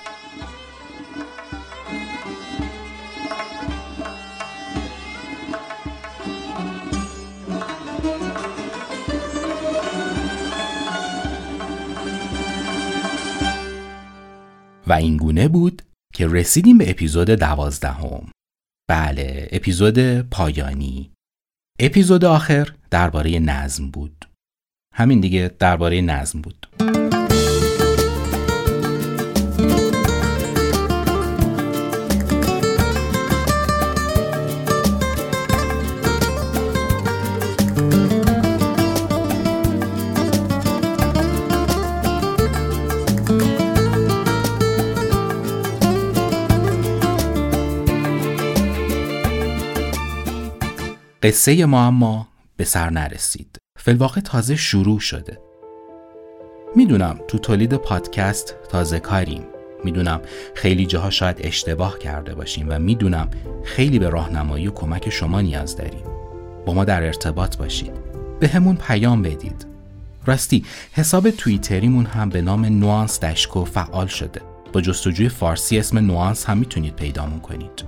و 14.87 14.93
این 14.93 15.17
گونه 15.17 15.49
بود 15.49 15.83
که 16.15 16.29
رسیدیم 16.29 16.79
به 16.79 16.91
اپیزود 16.91 17.31
دوازدهم. 17.31 18.31
بله، 18.89 19.49
اپیزود 19.53 20.21
پایانی. 20.21 21.11
اپیزود 21.81 22.25
آخر 22.25 22.75
درباره 22.91 23.39
نظم 23.39 23.91
بود. 23.91 24.25
همین 24.95 25.21
دیگه 25.21 25.51
درباره 25.59 26.01
نظم 26.01 26.41
بود. 26.41 26.67
قصه 51.27 51.65
ما 51.65 51.87
اما 51.87 52.29
به 52.57 52.65
سر 52.65 52.91
نرسید. 52.91 53.59
فلواقع 53.79 54.21
تازه 54.21 54.57
شروع 54.57 55.01
شده. 55.01 55.39
می‌دونم 56.77 57.21
تو 57.29 57.39
تولید 57.39 57.75
پادکست 57.75 58.55
تازه 58.69 59.01
کاریم. 59.01 59.43
می‌دونم 59.85 60.21
خیلی 60.55 60.87
جاها 60.87 61.11
شاید 61.11 61.37
اشتباه 61.41 61.99
کرده 61.99 62.35
باشیم 62.35 62.67
و 62.69 62.79
می‌دونم 62.79 63.31
خیلی 63.65 63.99
به 63.99 64.09
راهنمایی 64.09 64.69
و 64.69 64.71
کمک 64.71 65.11
شما 65.11 65.41
نیاز 65.41 65.77
داریم. 65.77 66.05
با 66.67 66.73
ما 66.75 66.85
در 66.85 67.03
ارتباط 67.03 67.57
باشید. 67.57 67.93
به 68.41 68.49
همون 68.49 68.77
پیام 68.77 69.23
بدید. 69.23 69.67
راستی 70.27 70.65
حساب 70.93 71.31
توییتریمون 71.31 72.07
هم 72.07 72.29
به 72.29 72.43
نام 72.43 72.65
نوانس 72.65 73.21
دشکو 73.21 73.65
فعال 73.65 74.07
شده. 74.07 74.41
با 74.73 74.81
جستجوی 74.81 75.29
فارسی 75.29 75.79
اسم 75.79 75.99
نوانس 75.99 76.45
هم 76.45 76.59
می‌تونید 76.59 76.97
پیدامون 76.97 77.41
کنید. 77.41 77.85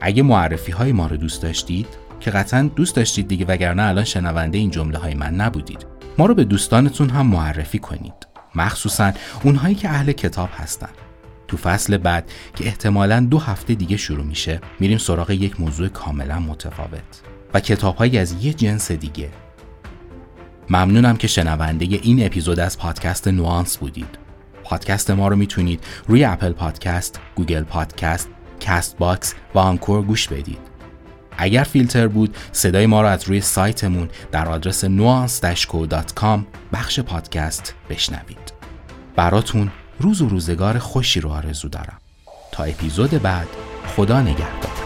اگه 0.00 0.22
معرفی 0.22 0.72
های 0.72 0.92
ما 0.92 1.06
رو 1.06 1.16
دوست 1.16 1.42
داشتید 1.42 1.86
که 2.20 2.30
قطعا 2.30 2.70
دوست 2.76 2.96
داشتید 2.96 3.28
دیگه 3.28 3.44
وگرنه 3.44 3.82
الان 3.82 4.04
شنونده 4.04 4.58
این 4.58 4.70
جمله 4.70 4.98
های 4.98 5.14
من 5.14 5.34
نبودید. 5.34 5.86
ما 6.18 6.26
رو 6.26 6.34
به 6.34 6.44
دوستانتون 6.44 7.10
هم 7.10 7.26
معرفی 7.26 7.78
کنید. 7.78 8.26
مخصوصا 8.54 9.12
اونهایی 9.42 9.74
که 9.74 9.88
اهل 9.88 10.12
کتاب 10.12 10.48
هستن. 10.52 10.88
تو 11.48 11.56
فصل 11.56 11.96
بعد 11.96 12.30
که 12.56 12.66
احتمالا 12.66 13.20
دو 13.20 13.38
هفته 13.38 13.74
دیگه 13.74 13.96
شروع 13.96 14.24
میشه 14.24 14.60
میریم 14.80 14.98
سراغ 14.98 15.30
یک 15.30 15.60
موضوع 15.60 15.88
کاملا 15.88 16.38
متفاوت 16.38 17.22
و 17.54 17.60
کتابهایی 17.60 18.18
از 18.18 18.44
یه 18.44 18.52
جنس 18.52 18.92
دیگه. 18.92 19.30
ممنونم 20.70 21.16
که 21.16 21.26
شنونده 21.26 21.84
این 21.84 22.26
اپیزود 22.26 22.60
از 22.60 22.78
پادکست 22.78 23.28
نوانس 23.28 23.76
بودید. 23.76 24.18
پادکست 24.64 25.10
ما 25.10 25.28
رو 25.28 25.36
می‌تونید 25.36 25.84
روی 26.06 26.24
Apple 26.24 26.52
Podcast، 26.52 27.20
Google 27.34 27.62
Podcast، 27.62 28.28
Castbox 28.66 29.34
و 29.54 29.58
Anchor 29.58 30.02
گوش 30.02 30.28
بدید. 30.28 30.73
اگر 31.38 31.62
فیلتر 31.62 32.08
بود 32.08 32.36
صدای 32.52 32.86
ما 32.86 33.02
را 33.02 33.10
از 33.10 33.28
روی 33.28 33.40
سایتمون 33.40 34.08
در 34.32 34.48
آدرس 34.48 34.84
nuance 34.84 35.40
بخش 36.72 37.00
پادکست 37.00 37.74
بشنوید. 37.90 38.52
براتون 39.16 39.70
روز 40.00 40.22
و 40.22 40.28
روزگار 40.28 40.78
خوشی 40.78 41.20
رو 41.20 41.30
آرزو 41.30 41.68
دارم. 41.68 41.98
تا 42.52 42.64
اپیزود 42.64 43.22
بعد 43.22 43.48
خدا 43.96 44.20
نگهدار. 44.20 44.83